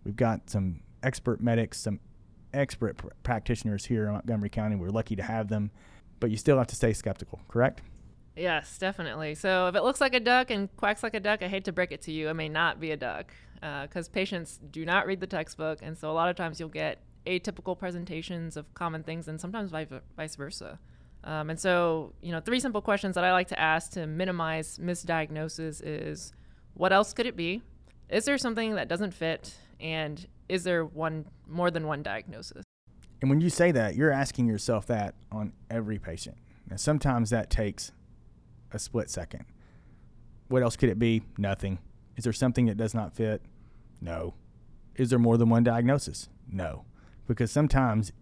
We've 0.04 0.14
got 0.14 0.50
some 0.50 0.80
expert 1.02 1.40
medics, 1.40 1.80
some 1.80 2.00
expert 2.52 2.98
pr- 2.98 3.08
practitioners 3.22 3.86
here 3.86 4.06
in 4.06 4.12
Montgomery 4.12 4.50
County. 4.50 4.76
We're 4.76 4.90
lucky 4.90 5.16
to 5.16 5.22
have 5.22 5.48
them, 5.48 5.70
but 6.20 6.30
you 6.30 6.36
still 6.36 6.58
have 6.58 6.66
to 6.66 6.76
stay 6.76 6.92
skeptical, 6.92 7.40
correct? 7.48 7.80
Yes, 8.36 8.76
definitely. 8.76 9.34
So 9.36 9.68
if 9.68 9.74
it 9.74 9.82
looks 9.82 10.02
like 10.02 10.14
a 10.14 10.20
duck 10.20 10.50
and 10.50 10.74
quacks 10.76 11.02
like 11.02 11.14
a 11.14 11.20
duck, 11.20 11.42
I 11.42 11.48
hate 11.48 11.64
to 11.64 11.72
break 11.72 11.92
it 11.92 12.02
to 12.02 12.12
you, 12.12 12.28
it 12.28 12.34
may 12.34 12.50
not 12.50 12.78
be 12.78 12.90
a 12.90 12.96
duck 12.96 13.32
because 13.54 14.08
uh, 14.08 14.12
patients 14.12 14.60
do 14.70 14.84
not 14.84 15.06
read 15.06 15.20
the 15.20 15.26
textbook. 15.26 15.78
And 15.80 15.96
so 15.96 16.10
a 16.10 16.12
lot 16.12 16.28
of 16.28 16.36
times 16.36 16.60
you'll 16.60 16.68
get 16.68 16.98
atypical 17.26 17.76
presentations 17.76 18.58
of 18.58 18.72
common 18.74 19.02
things 19.02 19.28
and 19.28 19.40
sometimes 19.40 19.70
vice 19.70 20.36
versa. 20.36 20.78
Um, 21.28 21.50
and 21.50 21.60
so, 21.60 22.14
you 22.22 22.32
know, 22.32 22.40
three 22.40 22.58
simple 22.58 22.80
questions 22.80 23.14
that 23.16 23.22
I 23.22 23.32
like 23.32 23.48
to 23.48 23.60
ask 23.60 23.92
to 23.92 24.06
minimize 24.06 24.78
misdiagnosis 24.78 25.82
is 25.84 26.32
what 26.72 26.90
else 26.90 27.12
could 27.12 27.26
it 27.26 27.36
be? 27.36 27.60
Is 28.08 28.24
there 28.24 28.38
something 28.38 28.76
that 28.76 28.88
doesn't 28.88 29.12
fit? 29.12 29.54
And 29.78 30.26
is 30.48 30.64
there 30.64 30.86
one 30.86 31.26
more 31.46 31.70
than 31.70 31.86
one 31.86 32.02
diagnosis? 32.02 32.64
And 33.20 33.28
when 33.28 33.42
you 33.42 33.50
say 33.50 33.72
that, 33.72 33.94
you're 33.94 34.10
asking 34.10 34.46
yourself 34.46 34.86
that 34.86 35.16
on 35.30 35.52
every 35.70 35.98
patient. 35.98 36.38
And 36.70 36.80
sometimes 36.80 37.28
that 37.28 37.50
takes 37.50 37.92
a 38.72 38.78
split 38.78 39.10
second. 39.10 39.44
What 40.48 40.62
else 40.62 40.76
could 40.76 40.88
it 40.88 40.98
be? 40.98 41.24
Nothing. 41.36 41.78
Is 42.16 42.24
there 42.24 42.32
something 42.32 42.64
that 42.66 42.78
does 42.78 42.94
not 42.94 43.14
fit? 43.14 43.42
No. 44.00 44.32
Is 44.96 45.10
there 45.10 45.18
more 45.18 45.36
than 45.36 45.50
one 45.50 45.62
diagnosis? 45.62 46.30
No. 46.50 46.86
Because 47.26 47.52
sometimes 47.52 48.12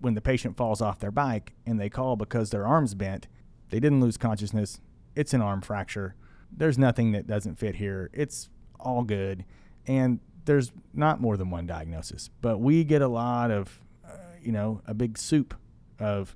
when 0.00 0.14
the 0.14 0.20
patient 0.20 0.56
falls 0.56 0.80
off 0.80 0.98
their 0.98 1.10
bike 1.10 1.52
and 1.66 1.78
they 1.78 1.88
call 1.88 2.16
because 2.16 2.50
their 2.50 2.66
arm's 2.66 2.94
bent, 2.94 3.28
they 3.68 3.80
didn't 3.80 4.00
lose 4.00 4.16
consciousness. 4.16 4.80
It's 5.14 5.34
an 5.34 5.40
arm 5.40 5.60
fracture. 5.60 6.14
There's 6.50 6.78
nothing 6.78 7.12
that 7.12 7.26
doesn't 7.26 7.58
fit 7.58 7.76
here. 7.76 8.10
It's 8.12 8.48
all 8.78 9.02
good. 9.02 9.44
And 9.86 10.20
there's 10.44 10.72
not 10.94 11.20
more 11.20 11.36
than 11.36 11.50
one 11.50 11.66
diagnosis. 11.66 12.30
But 12.40 12.58
we 12.58 12.84
get 12.84 13.02
a 13.02 13.08
lot 13.08 13.50
of, 13.50 13.80
uh, 14.04 14.16
you 14.42 14.52
know, 14.52 14.82
a 14.86 14.94
big 14.94 15.18
soup 15.18 15.54
of 15.98 16.34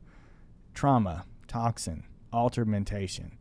trauma, 0.74 1.24
toxin, 1.48 2.04
altered 2.32 2.68
mentation, 2.68 3.38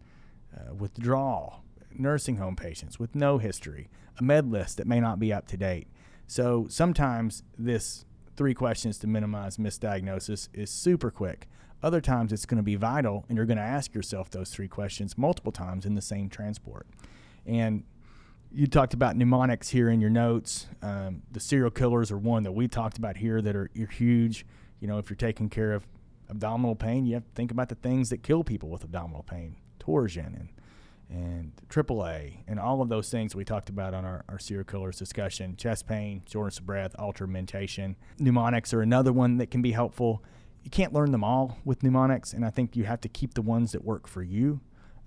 uh, 0.55 0.73
withdrawal, 0.73 1.63
nursing 1.91 2.37
home 2.37 2.55
patients 2.55 2.99
with 2.99 3.13
no 3.13 3.37
history, 3.37 3.89
a 4.19 4.23
med 4.23 4.51
list 4.51 4.77
that 4.77 4.87
may 4.87 4.99
not 4.99 5.19
be 5.19 5.33
up 5.33 5.47
to 5.47 5.57
date. 5.57 5.87
So 6.27 6.67
sometimes 6.69 7.43
this 7.57 8.05
three 8.35 8.53
questions 8.53 8.97
to 8.99 9.07
minimize 9.07 9.57
misdiagnosis 9.57 10.49
is 10.53 10.69
super 10.69 11.11
quick. 11.11 11.47
Other 11.81 12.01
times 12.01 12.31
it's 12.31 12.45
going 12.45 12.57
to 12.57 12.63
be 12.63 12.75
vital, 12.75 13.25
and 13.27 13.35
you're 13.35 13.45
going 13.45 13.57
to 13.57 13.63
ask 13.63 13.93
yourself 13.93 14.29
those 14.29 14.49
three 14.49 14.67
questions 14.67 15.17
multiple 15.17 15.51
times 15.51 15.85
in 15.85 15.95
the 15.95 16.01
same 16.01 16.29
transport. 16.29 16.87
And 17.45 17.83
you 18.51 18.67
talked 18.67 18.93
about 18.93 19.17
mnemonics 19.17 19.69
here 19.69 19.89
in 19.89 19.99
your 19.99 20.09
notes. 20.09 20.67
Um, 20.81 21.23
the 21.31 21.39
serial 21.39 21.71
killers 21.71 22.11
are 22.11 22.17
one 22.17 22.43
that 22.43 22.51
we 22.53 22.67
talked 22.67 22.97
about 22.97 23.17
here 23.17 23.41
that 23.41 23.55
are, 23.55 23.69
huge. 23.91 24.45
You 24.79 24.87
know, 24.87 24.97
if 24.97 25.09
you're 25.09 25.17
taking 25.17 25.49
care 25.49 25.73
of 25.73 25.85
abdominal 26.29 26.75
pain, 26.75 27.05
you 27.05 27.15
have 27.15 27.25
to 27.25 27.31
think 27.33 27.51
about 27.51 27.69
the 27.69 27.75
things 27.75 28.09
that 28.11 28.23
kill 28.23 28.43
people 28.43 28.69
with 28.69 28.83
abdominal 28.83 29.23
pain, 29.23 29.55
torsion 29.79 30.25
and 30.25 30.49
and 31.13 31.51
AAA 31.69 32.39
and 32.47 32.59
all 32.59 32.81
of 32.81 32.89
those 32.89 33.09
things 33.09 33.35
we 33.35 33.45
talked 33.45 33.69
about 33.69 33.93
on 33.93 34.03
our, 34.03 34.25
our 34.27 34.39
serial 34.39 34.65
killers 34.65 34.97
discussion 34.97 35.55
chest 35.55 35.87
pain, 35.87 36.23
shortness 36.27 36.57
of 36.57 36.65
breath, 36.65 36.95
altered 36.97 37.29
mentation. 37.29 37.95
Mnemonics 38.19 38.73
are 38.73 38.81
another 38.81 39.13
one 39.13 39.37
that 39.37 39.51
can 39.51 39.61
be 39.61 39.71
helpful. 39.71 40.23
You 40.63 40.71
can't 40.71 40.91
learn 40.91 41.11
them 41.11 41.23
all 41.23 41.59
with 41.63 41.83
mnemonics, 41.83 42.33
and 42.33 42.43
I 42.43 42.49
think 42.49 42.75
you 42.75 42.85
have 42.85 43.01
to 43.01 43.09
keep 43.09 43.35
the 43.35 43.41
ones 43.41 43.73
that 43.73 43.83
work 43.83 44.07
for 44.07 44.23
you. 44.23 44.61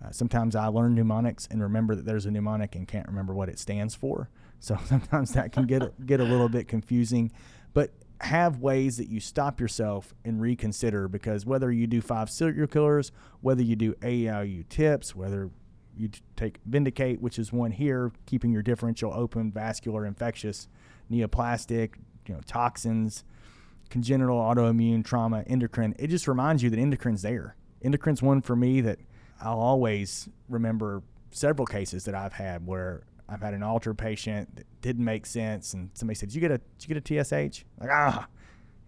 Uh, 0.05 0.11
sometimes 0.11 0.55
I 0.55 0.67
learn 0.67 0.95
mnemonics 0.95 1.49
and 1.51 1.61
remember 1.61 1.95
that 1.97 2.05
there's 2.05 2.27
a 2.27 2.31
mnemonic 2.31 2.77
and 2.77 2.87
can't 2.87 3.09
remember 3.09 3.35
what 3.35 3.49
it 3.49 3.59
stands 3.59 3.95
for. 3.95 4.31
So 4.61 4.79
sometimes 4.87 5.33
that 5.33 5.53
can 5.53 5.67
get 5.67 6.07
get 6.07 6.21
a 6.21 6.25
little 6.25 6.49
bit 6.49 6.69
confusing. 6.69 7.33
But 7.75 7.91
have 8.21 8.61
ways 8.61 8.97
that 8.97 9.09
you 9.09 9.21
stop 9.21 9.61
yourself 9.61 10.15
and 10.25 10.41
reconsider 10.41 11.09
because 11.09 11.45
whether 11.45 11.71
you 11.71 11.87
do 11.87 12.01
five 12.01 12.31
serial 12.31 12.67
killers, 12.67 13.13
whether 13.41 13.63
you 13.63 13.77
do 13.77 13.93
AEIOU 13.95 14.69
tips, 14.69 15.15
whether 15.15 15.51
you 15.97 16.11
take 16.37 16.59
Vindicate, 16.67 17.21
which 17.21 17.39
is 17.39 17.53
one 17.53 17.73
here, 17.73 18.13
keeping 18.27 18.53
your 18.53 18.63
differential 18.63 19.13
open, 19.13 19.51
vascular, 19.51 20.05
infectious, 20.07 20.69
neoplastic, 21.11 21.95
you 22.27 22.35
know, 22.35 22.41
toxins, 22.47 23.25
congenital, 23.89 24.39
autoimmune, 24.39 25.05
trauma, 25.05 25.43
endocrine. 25.47 25.95
It 25.99 26.09
just 26.09 26.29
reminds 26.29 26.63
you 26.63 26.71
that 26.71 26.79
endocrine's 26.79 27.23
there. 27.23 27.57
Endocrine's 27.83 28.23
one 28.23 28.43
for 28.43 28.57
me 28.57 28.81
that 28.81 28.99
I'll 29.41 29.59
always 29.59 30.29
remember 30.49 31.03
several 31.31 31.67
cases 31.67 32.05
that 32.05 32.15
I've 32.15 32.33
had 32.33 32.67
where 32.67 33.03
I've 33.29 33.43
had 33.43 33.55
an 33.55 33.63
altered 33.63 33.99
patient 33.99 34.57
that 34.57 34.67
didn't 34.81 35.05
make 35.05 35.27
sense, 35.27 35.75
and 35.75 35.91
somebody 35.95 36.17
said, 36.17 36.29
"Did 36.31 36.37
you 36.37 36.41
get 36.41 36.51
a 36.51 36.59
did 36.59 36.89
you 36.89 36.95
get 36.95 37.11
a 37.11 37.25
TSH?" 37.25 37.65
Like 37.81 37.91
ah, 37.93 38.29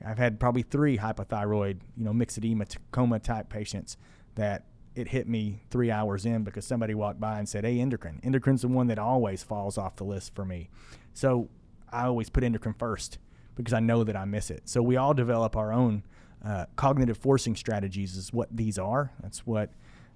I've 0.05 0.19
had 0.19 0.39
probably 0.39 0.63
three 0.63 0.99
hypothyroid, 0.99 1.81
you 1.97 2.05
know, 2.05 2.13
myxedema 2.13 2.77
coma 2.93 3.19
type 3.19 3.49
patients 3.49 3.97
that 4.37 4.65
it 4.99 5.09
hit 5.09 5.29
me 5.29 5.63
three 5.71 5.91
hours 5.93 6.27
in 6.27 6.43
because 6.43 6.67
somebody 6.67 6.93
walked 6.93 7.21
by 7.21 7.39
and 7.39 7.49
said, 7.49 7.65
"Hey, 7.65 7.79
endocrine." 7.79 8.19
Endocrine's 8.25 8.63
the 8.63 8.69
one 8.69 8.89
that 8.89 8.99
always 8.99 9.45
falls 9.45 9.79
off 9.79 9.95
the 9.97 10.05
list 10.05 10.35
for 10.35 10.45
me. 10.45 10.69
So 11.15 11.49
I 11.93 12.07
always 12.07 12.29
put 12.29 12.43
endocrine 12.43 12.75
first 12.75 13.19
because 13.55 13.73
I 13.73 13.81
know 13.81 14.03
that 14.03 14.17
I 14.17 14.25
miss 14.25 14.51
it. 14.51 14.69
So 14.69 14.83
we 14.83 14.97
all 14.97 15.15
develop 15.15 15.57
our 15.57 15.73
own 15.73 16.03
uh, 16.45 16.67
cognitive 16.75 17.17
forcing 17.17 17.55
strategies. 17.55 18.17
Is 18.17 18.33
what 18.33 18.49
these 18.55 18.77
are. 18.77 19.13
That's 19.23 19.47
what 19.47 19.71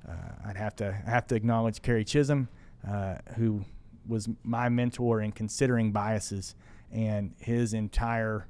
uh, 0.08 0.48
I'd 0.48 0.56
have 0.56 0.74
to 0.76 0.92
have 0.92 1.28
to 1.28 1.36
acknowledge. 1.36 1.80
Carey 1.80 2.04
Chisholm, 2.04 2.48
uh, 2.88 3.16
who 3.36 3.64
was 4.08 4.28
my 4.42 4.68
mentor 4.68 5.20
in 5.20 5.30
considering 5.30 5.92
biases, 5.92 6.56
and 6.90 7.34
his 7.38 7.72
entire 7.72 8.48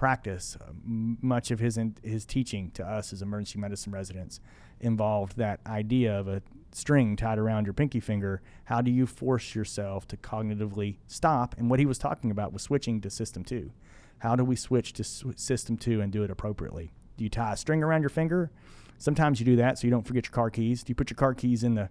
practice, 0.00 0.56
much 0.82 1.50
of 1.50 1.60
his 1.60 1.78
his 2.02 2.24
teaching 2.24 2.70
to 2.70 2.82
us 2.82 3.12
as 3.12 3.20
emergency 3.20 3.58
medicine 3.58 3.92
residents 3.92 4.40
involved 4.80 5.36
that 5.36 5.60
idea 5.66 6.18
of 6.18 6.26
a 6.26 6.40
string 6.72 7.16
tied 7.16 7.38
around 7.38 7.66
your 7.66 7.74
pinky 7.74 8.00
finger. 8.00 8.40
How 8.64 8.80
do 8.80 8.90
you 8.90 9.06
force 9.06 9.54
yourself 9.54 10.08
to 10.08 10.16
cognitively 10.16 10.96
stop? 11.06 11.54
And 11.58 11.68
what 11.68 11.80
he 11.80 11.84
was 11.84 11.98
talking 11.98 12.30
about 12.30 12.50
was 12.50 12.62
switching 12.62 13.02
to 13.02 13.10
system 13.10 13.44
two. 13.44 13.72
How 14.20 14.36
do 14.36 14.42
we 14.42 14.56
switch 14.56 14.94
to 14.94 15.04
sw- 15.04 15.36
system 15.36 15.76
two 15.76 16.00
and 16.00 16.10
do 16.10 16.22
it 16.22 16.30
appropriately? 16.30 16.92
Do 17.18 17.24
you 17.24 17.28
tie 17.28 17.52
a 17.52 17.56
string 17.58 17.82
around 17.82 18.00
your 18.00 18.08
finger? 18.08 18.50
Sometimes 18.96 19.38
you 19.38 19.44
do 19.44 19.56
that 19.56 19.78
so 19.78 19.86
you 19.86 19.90
don't 19.90 20.06
forget 20.06 20.24
your 20.24 20.32
car 20.32 20.48
keys. 20.48 20.82
Do 20.82 20.92
you 20.92 20.94
put 20.94 21.10
your 21.10 21.16
car 21.16 21.34
keys 21.34 21.62
in 21.62 21.74
the 21.74 21.90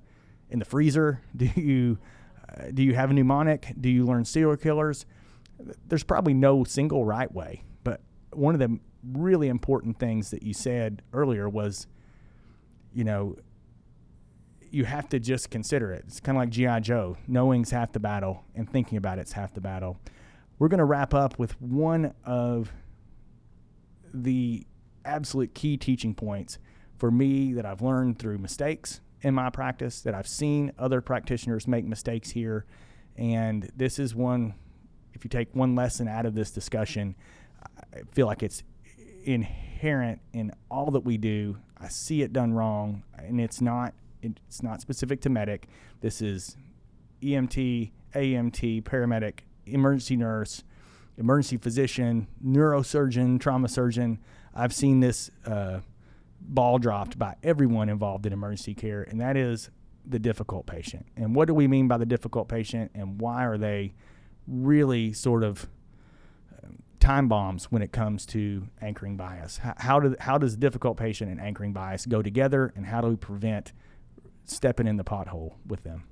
in 0.50 0.58
the 0.58 0.66
freezer? 0.66 1.22
Do 1.36 1.46
you 1.56 2.00
uh, 2.50 2.72
do 2.74 2.82
you 2.82 2.96
have 2.96 3.12
a 3.12 3.14
mnemonic? 3.14 3.76
Do 3.80 3.88
you 3.88 4.04
learn 4.04 4.26
serial 4.26 4.58
killers? 4.58 5.06
There's 5.88 6.04
probably 6.04 6.34
no 6.34 6.64
single 6.64 7.06
right 7.06 7.32
way, 7.32 7.64
one 8.32 8.54
of 8.56 8.60
the 8.60 8.80
really 9.04 9.48
important 9.48 10.00
things 10.00 10.32
that 10.32 10.44
you 10.44 10.54
said 10.54 11.02
earlier 11.14 11.48
was 11.48 11.88
you 12.94 13.04
know, 13.04 13.36
you 14.72 14.86
have 14.86 15.10
to 15.10 15.20
just 15.20 15.50
consider 15.50 15.92
it. 15.92 16.06
It's 16.08 16.20
kind 16.20 16.38
of 16.38 16.42
like 16.42 16.50
G.I. 16.50 16.80
Joe. 16.82 17.18
Knowing's 17.28 17.72
half 17.72 17.92
the 17.92 18.00
battle, 18.00 18.44
and 18.56 18.70
thinking 18.70 18.98
about 18.98 19.20
it's 19.20 19.32
half 19.32 19.54
the 19.54 19.62
battle. 19.62 19.98
We're 20.58 20.68
going 20.68 20.80
to 20.80 20.86
wrap 20.86 21.14
up 21.14 21.40
with 21.40 21.60
one 21.62 22.14
of 22.26 22.72
the 24.14 24.66
absolute 25.06 25.54
key 25.54 25.78
teaching 25.78 26.14
points 26.14 26.58
for 26.98 27.10
me 27.10 27.54
that 27.54 27.66
I've 27.66 27.82
learned 27.82 28.20
through 28.20 28.40
mistakes 28.40 29.00
in 29.22 29.34
my 29.34 29.50
practice, 29.50 30.02
that 30.02 30.14
I've 30.14 30.28
seen 30.28 30.72
other 30.78 31.02
practitioners 31.02 31.68
make 31.68 31.86
mistakes 31.86 32.32
here. 32.32 32.66
And 33.18 33.70
this 33.76 34.00
is 34.00 34.16
one, 34.16 34.54
if 35.14 35.24
you 35.24 35.30
take 35.30 35.56
one 35.56 35.76
lesson 35.76 36.08
out 36.08 36.26
of 36.26 36.36
this 36.36 36.52
discussion, 36.52 37.16
I 37.94 38.02
feel 38.12 38.28
like 38.28 38.44
it's 38.44 38.64
inherent 39.24 40.22
in 40.34 40.52
all 40.70 40.92
that 40.92 41.02
we 41.02 41.18
do. 41.18 41.58
I 41.78 41.88
see 41.88 42.22
it 42.22 42.34
done 42.34 42.54
wrong, 42.54 43.04
and 43.18 43.40
it's 43.40 43.62
not 43.62 43.94
it's 44.22 44.62
not 44.62 44.82
specific 44.82 45.22
to 45.22 45.30
medic. 45.30 45.68
This 46.02 46.22
is 46.22 46.58
EMT, 47.22 47.92
AMT, 48.14 48.84
paramedic, 48.84 49.40
emergency 49.66 50.18
nurse, 50.18 50.64
emergency 51.18 51.58
physician, 51.58 52.28
neurosurgeon, 52.46 53.40
trauma 53.40 53.70
surgeon. 53.70 54.20
I've 54.54 54.74
seen 54.74 55.00
this 55.00 55.32
uh, 55.46 55.80
ball 56.42 56.80
dropped 56.80 57.18
by 57.18 57.36
everyone 57.44 57.88
involved 57.88 58.26
in 58.26 58.34
emergency 58.34 58.74
care, 58.74 59.04
and 59.04 59.22
that 59.22 59.38
is 59.38 59.70
the 60.06 60.20
difficult 60.20 60.66
patient. 60.66 61.06
And 61.16 61.36
what 61.36 61.48
do 61.48 61.54
we 61.54 61.68
mean 61.68 61.88
by 61.88 61.98
the 61.98 62.06
difficult 62.06 62.50
patient, 62.50 62.92
and 62.94 63.22
why 63.22 63.46
are 63.46 63.58
they 63.58 63.94
really 64.48 65.14
sort 65.14 65.44
of 65.44 65.70
time 67.00 67.28
bombs 67.28 67.66
when 67.72 67.82
it 67.82 67.92
comes 67.92 68.26
to 68.28 68.68
anchoring 68.82 69.18
bias? 69.18 69.58
How, 69.58 69.74
how, 69.78 70.00
do, 70.00 70.16
how 70.20 70.38
does 70.38 70.56
difficult 70.56 70.98
patient 70.98 71.32
and 71.32 71.40
anchoring 71.40 71.74
bias 71.74 72.06
go 72.06 72.22
together, 72.22 72.74
and 72.76 72.86
how 72.86 73.02
do 73.02 73.08
we 73.08 73.16
prevent 73.16 73.74
stepping 74.46 74.88
in 74.88 74.98
the 74.98 75.04
pothole 75.04 75.54
with 75.68 75.84
them? 75.84 76.04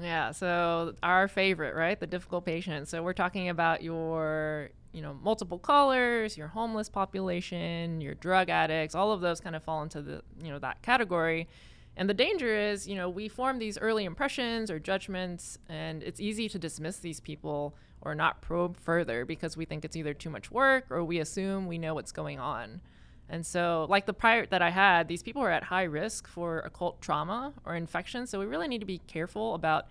Yeah, 0.00 0.32
so 0.32 0.94
our 1.02 1.28
favorite, 1.28 1.74
right? 1.74 1.98
The 1.98 2.06
difficult 2.06 2.44
patient. 2.44 2.88
So 2.88 3.02
we're 3.02 3.12
talking 3.12 3.48
about 3.48 3.82
your, 3.82 4.70
you 4.92 5.02
know, 5.02 5.16
multiple 5.22 5.58
callers, 5.58 6.36
your 6.36 6.48
homeless 6.48 6.88
population, 6.88 8.00
your 8.00 8.14
drug 8.14 8.50
addicts, 8.50 8.94
all 8.94 9.12
of 9.12 9.20
those 9.20 9.40
kind 9.40 9.54
of 9.54 9.62
fall 9.62 9.82
into 9.82 10.02
the, 10.02 10.22
you 10.42 10.50
know, 10.50 10.58
that 10.58 10.82
category. 10.82 11.48
And 11.96 12.10
the 12.10 12.14
danger 12.14 12.52
is, 12.52 12.88
you 12.88 12.96
know, 12.96 13.08
we 13.08 13.28
form 13.28 13.60
these 13.60 13.78
early 13.78 14.04
impressions 14.04 14.68
or 14.68 14.80
judgments, 14.80 15.58
and 15.68 16.02
it's 16.02 16.18
easy 16.18 16.48
to 16.48 16.58
dismiss 16.58 16.96
these 16.96 17.20
people 17.20 17.76
or 18.04 18.14
not 18.14 18.40
probe 18.40 18.76
further 18.76 19.24
because 19.24 19.56
we 19.56 19.64
think 19.64 19.84
it's 19.84 19.96
either 19.96 20.14
too 20.14 20.30
much 20.30 20.50
work 20.50 20.86
or 20.90 21.04
we 21.04 21.18
assume 21.18 21.66
we 21.66 21.78
know 21.78 21.94
what's 21.94 22.12
going 22.12 22.38
on. 22.38 22.80
And 23.28 23.44
so, 23.44 23.86
like 23.88 24.06
the 24.06 24.12
prior 24.12 24.44
that 24.46 24.60
I 24.60 24.70
had, 24.70 25.08
these 25.08 25.22
people 25.22 25.42
are 25.42 25.50
at 25.50 25.62
high 25.62 25.84
risk 25.84 26.28
for 26.28 26.60
occult 26.60 27.00
trauma 27.00 27.54
or 27.64 27.74
infection. 27.74 28.26
So, 28.26 28.38
we 28.38 28.46
really 28.46 28.68
need 28.68 28.80
to 28.80 28.86
be 28.86 28.98
careful 28.98 29.54
about 29.54 29.86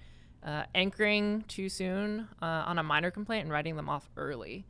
uh, 0.46 0.64
anchoring 0.76 1.44
too 1.48 1.70
soon 1.70 2.28
uh, 2.42 2.46
on 2.46 2.78
a 2.78 2.84
minor 2.84 3.10
complaint 3.10 3.44
and 3.44 3.52
writing 3.52 3.76
them 3.76 3.90
off 3.90 4.10
early. 4.18 4.66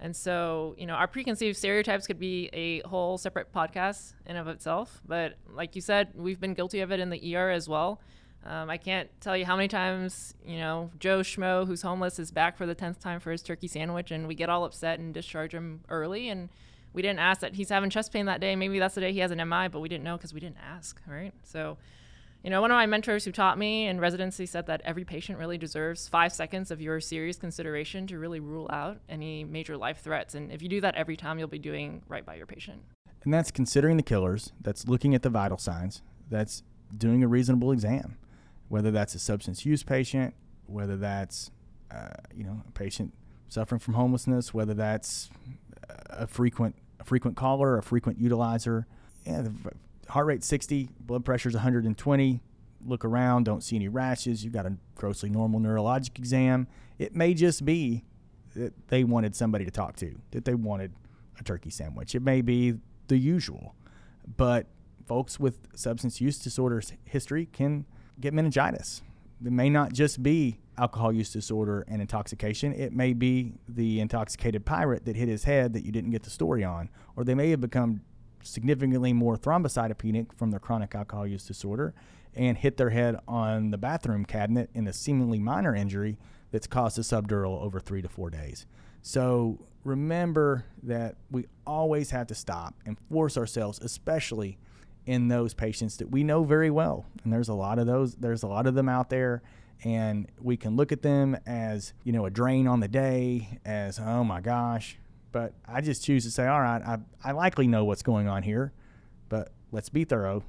And 0.00 0.14
so, 0.14 0.74
you 0.76 0.86
know, 0.86 0.94
our 0.94 1.06
preconceived 1.06 1.56
stereotypes 1.56 2.06
could 2.06 2.18
be 2.18 2.50
a 2.52 2.80
whole 2.80 3.16
separate 3.16 3.52
podcast 3.52 4.14
in 4.26 4.36
of 4.36 4.48
itself. 4.48 5.00
But 5.06 5.36
like 5.50 5.74
you 5.76 5.80
said, 5.80 6.10
we've 6.14 6.40
been 6.40 6.54
guilty 6.54 6.80
of 6.80 6.92
it 6.92 7.00
in 7.00 7.10
the 7.10 7.36
ER 7.36 7.50
as 7.50 7.68
well. 7.68 8.00
Um, 8.46 8.68
I 8.68 8.76
can't 8.76 9.08
tell 9.20 9.36
you 9.36 9.46
how 9.46 9.56
many 9.56 9.68
times, 9.68 10.34
you 10.44 10.58
know, 10.58 10.90
Joe 10.98 11.20
Schmo, 11.20 11.66
who's 11.66 11.82
homeless, 11.82 12.18
is 12.18 12.30
back 12.30 12.58
for 12.58 12.66
the 12.66 12.74
10th 12.74 12.98
time 12.98 13.18
for 13.18 13.30
his 13.30 13.42
turkey 13.42 13.68
sandwich, 13.68 14.10
and 14.10 14.28
we 14.28 14.34
get 14.34 14.50
all 14.50 14.64
upset 14.64 14.98
and 14.98 15.14
discharge 15.14 15.52
him 15.52 15.80
early. 15.88 16.28
And 16.28 16.50
we 16.92 17.00
didn't 17.00 17.20
ask 17.20 17.40
that 17.40 17.54
he's 17.54 17.70
having 17.70 17.88
chest 17.88 18.12
pain 18.12 18.26
that 18.26 18.40
day. 18.40 18.54
Maybe 18.54 18.78
that's 18.78 18.94
the 18.94 19.00
day 19.00 19.12
he 19.12 19.20
has 19.20 19.30
an 19.30 19.38
MI, 19.48 19.68
but 19.68 19.80
we 19.80 19.88
didn't 19.88 20.04
know 20.04 20.16
because 20.16 20.34
we 20.34 20.40
didn't 20.40 20.58
ask, 20.62 21.00
right? 21.06 21.32
So, 21.42 21.78
you 22.42 22.50
know, 22.50 22.60
one 22.60 22.70
of 22.70 22.74
my 22.74 22.84
mentors 22.84 23.24
who 23.24 23.32
taught 23.32 23.56
me 23.56 23.86
in 23.86 23.98
residency 23.98 24.44
said 24.44 24.66
that 24.66 24.82
every 24.84 25.04
patient 25.04 25.38
really 25.38 25.56
deserves 25.56 26.06
five 26.06 26.30
seconds 26.30 26.70
of 26.70 26.82
your 26.82 27.00
serious 27.00 27.38
consideration 27.38 28.06
to 28.08 28.18
really 28.18 28.40
rule 28.40 28.68
out 28.70 28.98
any 29.08 29.42
major 29.42 29.78
life 29.78 30.00
threats. 30.02 30.34
And 30.34 30.52
if 30.52 30.60
you 30.60 30.68
do 30.68 30.82
that 30.82 30.94
every 30.96 31.16
time, 31.16 31.38
you'll 31.38 31.48
be 31.48 31.58
doing 31.58 32.02
right 32.08 32.24
by 32.24 32.34
your 32.34 32.46
patient. 32.46 32.82
And 33.24 33.32
that's 33.32 33.50
considering 33.50 33.96
the 33.96 34.02
killers, 34.02 34.52
that's 34.60 34.86
looking 34.86 35.14
at 35.14 35.22
the 35.22 35.30
vital 35.30 35.56
signs, 35.56 36.02
that's 36.28 36.62
doing 36.96 37.24
a 37.24 37.28
reasonable 37.28 37.72
exam, 37.72 38.18
whether 38.74 38.90
that's 38.90 39.14
a 39.14 39.20
substance 39.20 39.64
use 39.64 39.84
patient, 39.84 40.34
whether 40.66 40.96
that's, 40.96 41.52
uh, 41.92 42.08
you 42.34 42.42
know, 42.42 42.60
a 42.66 42.72
patient 42.72 43.14
suffering 43.46 43.78
from 43.78 43.94
homelessness, 43.94 44.52
whether 44.52 44.74
that's 44.74 45.30
a 46.10 46.26
frequent 46.26 46.74
a 46.98 47.04
frequent 47.04 47.36
caller, 47.36 47.78
a 47.78 47.84
frequent 47.84 48.20
utilizer. 48.20 48.84
Yeah, 49.24 49.42
the 49.42 49.52
heart 50.08 50.26
rate 50.26 50.42
60, 50.42 50.88
blood 50.98 51.24
pressure 51.24 51.48
is 51.48 51.54
120. 51.54 52.40
Look 52.84 53.04
around, 53.04 53.44
don't 53.44 53.62
see 53.62 53.76
any 53.76 53.86
rashes. 53.86 54.42
You've 54.42 54.52
got 54.52 54.66
a 54.66 54.76
grossly 54.96 55.30
normal 55.30 55.60
neurologic 55.60 56.18
exam. 56.18 56.66
It 56.98 57.14
may 57.14 57.32
just 57.32 57.64
be 57.64 58.02
that 58.56 58.88
they 58.88 59.04
wanted 59.04 59.36
somebody 59.36 59.64
to 59.64 59.70
talk 59.70 59.94
to, 59.98 60.18
that 60.32 60.46
they 60.46 60.54
wanted 60.54 60.92
a 61.38 61.44
turkey 61.44 61.70
sandwich. 61.70 62.16
It 62.16 62.22
may 62.22 62.40
be 62.40 62.74
the 63.06 63.18
usual, 63.18 63.76
but 64.36 64.66
folks 65.06 65.38
with 65.38 65.58
substance 65.76 66.20
use 66.20 66.40
disorders 66.40 66.92
history 67.04 67.46
can 67.46 67.84
get 68.20 68.34
meningitis. 68.34 69.02
It 69.44 69.52
may 69.52 69.68
not 69.68 69.92
just 69.92 70.22
be 70.22 70.58
alcohol 70.78 71.12
use 71.12 71.32
disorder 71.32 71.84
and 71.88 72.00
intoxication. 72.00 72.72
It 72.72 72.92
may 72.92 73.12
be 73.12 73.54
the 73.68 74.00
intoxicated 74.00 74.64
pirate 74.64 75.04
that 75.04 75.16
hit 75.16 75.28
his 75.28 75.44
head 75.44 75.72
that 75.74 75.84
you 75.84 75.92
didn't 75.92 76.10
get 76.10 76.22
the 76.22 76.30
story 76.30 76.64
on, 76.64 76.88
or 77.16 77.24
they 77.24 77.34
may 77.34 77.50
have 77.50 77.60
become 77.60 78.00
significantly 78.42 79.12
more 79.12 79.36
thrombocytopenic 79.36 80.36
from 80.36 80.50
their 80.50 80.60
chronic 80.60 80.94
alcohol 80.94 81.26
use 81.26 81.44
disorder 81.44 81.94
and 82.34 82.58
hit 82.58 82.76
their 82.76 82.90
head 82.90 83.16
on 83.28 83.70
the 83.70 83.78
bathroom 83.78 84.24
cabinet 84.24 84.68
in 84.74 84.86
a 84.86 84.92
seemingly 84.92 85.38
minor 85.38 85.74
injury 85.74 86.18
that's 86.50 86.66
caused 86.66 86.98
a 86.98 87.02
subdural 87.02 87.60
over 87.62 87.80
three 87.80 88.02
to 88.02 88.08
four 88.08 88.30
days. 88.30 88.66
So 89.02 89.58
remember 89.84 90.64
that 90.82 91.16
we 91.30 91.46
always 91.66 92.10
have 92.10 92.26
to 92.28 92.34
stop 92.34 92.74
and 92.86 92.96
force 93.10 93.36
ourselves, 93.36 93.78
especially 93.80 94.58
in 95.06 95.28
those 95.28 95.54
patients 95.54 95.96
that 95.98 96.10
we 96.10 96.24
know 96.24 96.44
very 96.44 96.70
well. 96.70 97.06
And 97.22 97.32
there's 97.32 97.48
a 97.48 97.54
lot 97.54 97.78
of 97.78 97.86
those, 97.86 98.14
there's 98.14 98.42
a 98.42 98.46
lot 98.46 98.66
of 98.66 98.74
them 98.74 98.88
out 98.88 99.10
there 99.10 99.42
and 99.82 100.30
we 100.40 100.56
can 100.56 100.76
look 100.76 100.92
at 100.92 101.02
them 101.02 101.36
as 101.46 101.92
you 102.04 102.12
know 102.12 102.26
a 102.26 102.30
drain 102.30 102.66
on 102.66 102.80
the 102.80 102.88
day 102.88 103.58
as 103.64 103.98
oh 103.98 104.24
my 104.24 104.40
gosh. 104.40 104.98
But 105.32 105.52
i 105.66 105.80
just 105.80 106.04
choose 106.04 106.24
to 106.24 106.30
say 106.30 106.46
all 106.46 106.60
right 106.60 106.80
i, 106.82 106.98
I 107.24 107.32
likely 107.32 107.66
know 107.66 107.84
what's 107.84 108.04
going 108.04 108.28
on 108.28 108.44
here 108.44 108.72
but 109.28 109.52
let's 109.72 109.88
be 109.88 110.04
thorough. 110.04 110.44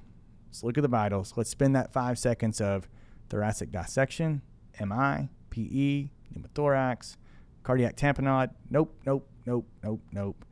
Let's 0.47 0.63
look 0.63 0.77
at 0.77 0.81
the 0.81 0.87
vitals. 0.87 1.33
Let's 1.35 1.49
spend 1.49 1.75
that 1.75 1.91
five 1.91 2.19
seconds 2.19 2.61
of 2.61 2.87
thoracic 3.29 3.71
dissection 3.71 4.41
mi 4.79 5.29
pe 5.49 6.09
pneumothorax 6.33 7.17
cardiac 7.63 7.95
tamponade. 7.97 8.51
Nope 8.69 8.95
nope 9.05 9.27
nope 9.45 9.67
nope 9.83 10.01
nope. 10.11 10.45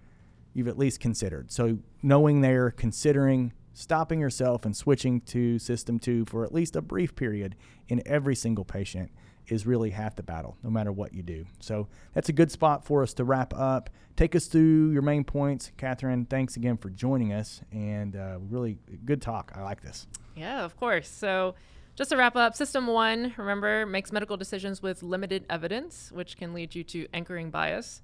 You've 0.53 0.67
at 0.67 0.77
least 0.77 0.99
considered. 0.99 1.51
So 1.51 1.77
knowing 2.01 2.41
they're 2.41 2.71
considering 2.71 3.53
stopping 3.73 4.19
yourself 4.19 4.65
and 4.65 4.75
switching 4.75 5.21
to 5.21 5.59
system 5.59 5.99
two 5.99 6.25
for 6.25 6.43
at 6.43 6.53
least 6.53 6.75
a 6.75 6.81
brief 6.81 7.15
period 7.15 7.55
in 7.87 8.01
every 8.05 8.35
single 8.35 8.63
patient 8.63 9.11
is 9.47 9.65
really 9.65 9.89
half 9.89 10.15
the 10.15 10.23
battle, 10.23 10.57
no 10.63 10.69
matter 10.69 10.91
what 10.91 11.13
you 11.13 11.21
do. 11.21 11.45
So 11.59 11.87
that's 12.13 12.29
a 12.29 12.33
good 12.33 12.51
spot 12.51 12.85
for 12.85 13.03
us 13.03 13.13
to 13.15 13.23
wrap 13.23 13.53
up. 13.53 13.89
Take 14.15 14.35
us 14.35 14.45
through 14.45 14.91
your 14.91 15.01
main 15.01 15.23
points. 15.23 15.71
Catherine, 15.77 16.25
thanks 16.25 16.55
again 16.55 16.77
for 16.77 16.89
joining 16.89 17.33
us 17.33 17.61
and 17.71 18.15
uh, 18.15 18.37
really 18.39 18.77
good 19.05 19.21
talk. 19.21 19.51
I 19.55 19.63
like 19.63 19.81
this. 19.81 20.07
Yeah, 20.35 20.63
of 20.63 20.77
course. 20.77 21.09
So 21.09 21.55
just 21.95 22.11
to 22.11 22.17
wrap 22.17 22.35
up, 22.35 22.55
System 22.55 22.87
one, 22.87 23.33
remember, 23.37 23.85
makes 23.85 24.11
medical 24.11 24.37
decisions 24.37 24.81
with 24.81 25.03
limited 25.03 25.45
evidence, 25.49 26.11
which 26.11 26.37
can 26.37 26.53
lead 26.53 26.73
you 26.73 26.83
to 26.85 27.07
anchoring 27.13 27.51
bias. 27.51 28.01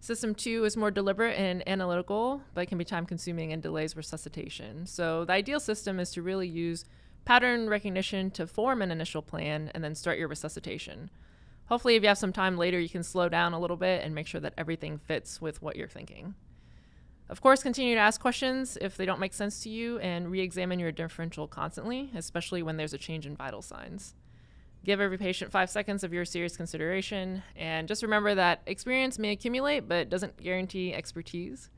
System 0.00 0.34
two 0.34 0.64
is 0.64 0.78
more 0.78 0.90
deliberate 0.90 1.38
and 1.38 1.66
analytical, 1.68 2.40
but 2.54 2.68
can 2.68 2.78
be 2.78 2.84
time 2.86 3.04
consuming 3.04 3.52
and 3.52 3.62
delays 3.62 3.94
resuscitation. 3.94 4.86
So, 4.86 5.26
the 5.26 5.34
ideal 5.34 5.60
system 5.60 6.00
is 6.00 6.10
to 6.12 6.22
really 6.22 6.48
use 6.48 6.86
pattern 7.26 7.68
recognition 7.68 8.30
to 8.30 8.46
form 8.46 8.80
an 8.80 8.90
initial 8.90 9.20
plan 9.20 9.70
and 9.74 9.84
then 9.84 9.94
start 9.94 10.18
your 10.18 10.28
resuscitation. 10.28 11.10
Hopefully, 11.66 11.96
if 11.96 12.02
you 12.02 12.08
have 12.08 12.16
some 12.16 12.32
time 12.32 12.56
later, 12.56 12.80
you 12.80 12.88
can 12.88 13.02
slow 13.02 13.28
down 13.28 13.52
a 13.52 13.60
little 13.60 13.76
bit 13.76 14.02
and 14.02 14.14
make 14.14 14.26
sure 14.26 14.40
that 14.40 14.54
everything 14.56 14.98
fits 14.98 15.38
with 15.38 15.60
what 15.60 15.76
you're 15.76 15.86
thinking. 15.86 16.34
Of 17.28 17.42
course, 17.42 17.62
continue 17.62 17.94
to 17.94 18.00
ask 18.00 18.20
questions 18.20 18.78
if 18.80 18.96
they 18.96 19.04
don't 19.04 19.20
make 19.20 19.34
sense 19.34 19.62
to 19.64 19.68
you 19.68 19.98
and 19.98 20.30
re 20.30 20.40
examine 20.40 20.80
your 20.80 20.92
differential 20.92 21.46
constantly, 21.46 22.10
especially 22.16 22.62
when 22.62 22.78
there's 22.78 22.94
a 22.94 22.98
change 22.98 23.26
in 23.26 23.36
vital 23.36 23.60
signs. 23.60 24.14
Give 24.84 25.00
every 25.00 25.18
patient 25.18 25.52
five 25.52 25.70
seconds 25.70 26.04
of 26.04 26.12
your 26.12 26.24
serious 26.24 26.56
consideration. 26.56 27.42
And 27.56 27.86
just 27.86 28.02
remember 28.02 28.34
that 28.34 28.62
experience 28.66 29.18
may 29.18 29.32
accumulate, 29.32 29.88
but 29.88 30.08
doesn't 30.08 30.36
guarantee 30.38 30.94
expertise. 30.94 31.70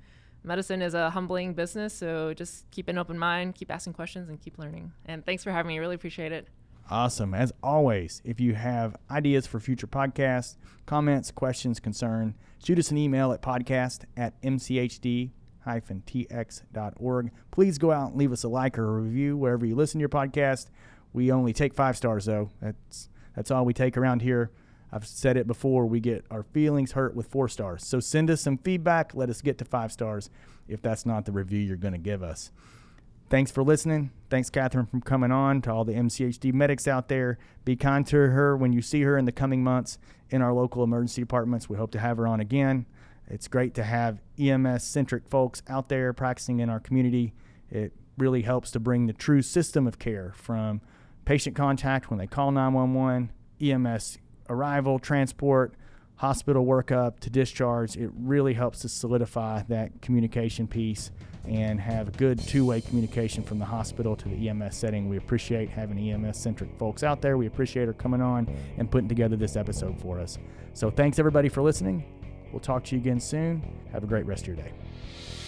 Medicine 0.44 0.82
is 0.82 0.94
a 0.94 1.11
humbling 1.11 1.55
business, 1.55 1.94
so 1.94 2.34
just 2.34 2.68
keep 2.70 2.88
an 2.88 2.98
open 2.98 3.18
mind, 3.18 3.55
keep 3.55 3.70
asking 3.70 3.92
questions, 3.92 4.28
and 4.28 4.40
keep 4.40 4.59
learning. 4.59 4.92
And 5.07 5.24
thanks 5.24 5.44
for 5.44 5.53
having 5.53 5.68
me. 5.68 5.78
Really 5.78 5.94
appreciate 5.94 6.32
it. 6.32 6.48
Awesome. 6.90 7.32
As 7.32 7.53
always, 7.62 8.20
if 8.24 8.40
you 8.40 8.55
have 8.55 8.96
ideas 9.11 9.46
for 9.46 9.61
future 9.61 9.86
podcasts, 9.86 10.57
comments, 10.84 11.30
questions, 11.30 11.78
concern, 11.78 12.34
shoot 12.64 12.78
us 12.78 12.90
an 12.90 12.98
email 12.98 13.32
at 13.32 13.40
podcast 13.40 14.05
at 14.16 14.40
mchd 14.42 15.30
tx.org. 15.64 17.30
Please 17.50 17.78
go 17.78 17.92
out 17.92 18.11
and 18.11 18.18
leave 18.18 18.32
us 18.32 18.44
a 18.44 18.48
like 18.48 18.78
or 18.78 18.98
a 18.98 19.00
review 19.00 19.36
wherever 19.36 19.64
you 19.64 19.74
listen 19.74 19.98
to 19.98 20.03
your 20.03 20.09
podcast. 20.09 20.68
We 21.12 21.30
only 21.30 21.52
take 21.52 21.74
five 21.74 21.96
stars 21.96 22.24
though. 22.24 22.50
That's 22.60 23.08
that's 23.34 23.50
all 23.50 23.64
we 23.64 23.74
take 23.74 23.96
around 23.96 24.22
here. 24.22 24.50
I've 24.92 25.06
said 25.06 25.36
it 25.38 25.46
before. 25.46 25.86
We 25.86 26.00
get 26.00 26.24
our 26.30 26.42
feelings 26.42 26.92
hurt 26.92 27.14
with 27.14 27.26
four 27.26 27.48
stars. 27.48 27.86
So 27.86 27.98
send 27.98 28.30
us 28.30 28.42
some 28.42 28.58
feedback. 28.58 29.14
Let 29.14 29.30
us 29.30 29.40
get 29.40 29.56
to 29.58 29.64
five 29.64 29.90
stars 29.90 30.28
if 30.68 30.82
that's 30.82 31.06
not 31.06 31.24
the 31.24 31.32
review 31.32 31.60
you're 31.60 31.76
going 31.76 31.94
to 31.94 31.98
give 31.98 32.22
us. 32.22 32.52
thanks 33.30 33.50
for 33.50 33.62
listening. 33.62 34.10
Thanks, 34.28 34.50
Catherine, 34.50 34.84
for 34.84 35.00
coming 35.00 35.32
on. 35.32 35.62
To 35.62 35.72
all 35.72 35.84
the 35.86 35.94
MCHD 35.94 36.52
medics 36.52 36.86
out 36.86 37.08
there, 37.08 37.38
be 37.64 37.76
kind 37.76 38.06
to 38.08 38.16
her 38.16 38.54
when 38.54 38.74
you 38.74 38.82
see 38.82 39.00
her 39.02 39.16
in 39.16 39.24
the 39.24 39.32
coming 39.32 39.64
months 39.64 39.98
in 40.28 40.42
our 40.42 40.52
local 40.52 40.84
emergency 40.84 41.22
departments. 41.22 41.70
We 41.70 41.78
hope 41.78 41.92
to 41.92 41.98
have 41.98 42.18
her 42.18 42.26
on 42.26 42.40
again. 42.40 42.84
It's 43.28 43.48
great 43.48 43.72
to 43.74 43.84
have 43.84 44.20
EMS 44.38 44.84
centric 44.84 45.26
folks 45.26 45.62
out 45.68 45.88
there 45.88 46.12
practicing 46.12 46.60
in 46.60 46.68
our 46.68 46.80
community. 46.80 47.32
It 47.70 47.94
really 48.18 48.42
helps 48.42 48.70
to 48.72 48.80
bring 48.80 49.06
the 49.06 49.14
true 49.14 49.40
system 49.40 49.86
of 49.86 49.98
care 49.98 50.32
from 50.36 50.82
patient 51.24 51.56
contact 51.56 52.10
when 52.10 52.18
they 52.18 52.26
call 52.26 52.50
911, 52.50 53.30
EMS 53.60 54.18
arrival, 54.48 54.98
transport, 54.98 55.74
hospital 56.16 56.64
workup 56.64 57.18
to 57.20 57.30
discharge. 57.30 57.96
It 57.96 58.10
really 58.16 58.54
helps 58.54 58.80
to 58.80 58.88
solidify 58.88 59.62
that 59.68 60.02
communication 60.02 60.66
piece 60.66 61.10
and 61.46 61.80
have 61.80 62.16
good 62.16 62.38
two 62.38 62.64
way 62.64 62.80
communication 62.80 63.42
from 63.42 63.58
the 63.58 63.64
hospital 63.64 64.14
to 64.16 64.28
the 64.28 64.48
EMS 64.48 64.76
setting. 64.76 65.08
We 65.08 65.16
appreciate 65.16 65.68
having 65.68 65.98
EMS 65.98 66.38
centric 66.38 66.70
folks 66.78 67.02
out 67.02 67.20
there. 67.20 67.36
We 67.36 67.46
appreciate 67.46 67.86
her 67.86 67.92
coming 67.92 68.20
on 68.20 68.48
and 68.78 68.90
putting 68.90 69.08
together 69.08 69.36
this 69.36 69.56
episode 69.56 70.00
for 70.00 70.20
us. 70.20 70.38
So, 70.74 70.90
thanks 70.90 71.18
everybody 71.18 71.48
for 71.48 71.62
listening. 71.62 72.04
We'll 72.52 72.60
talk 72.60 72.84
to 72.84 72.94
you 72.94 73.00
again 73.00 73.18
soon. 73.18 73.62
Have 73.92 74.04
a 74.04 74.06
great 74.06 74.26
rest 74.26 74.42
of 74.42 74.48
your 74.48 74.56
day. 74.56 74.72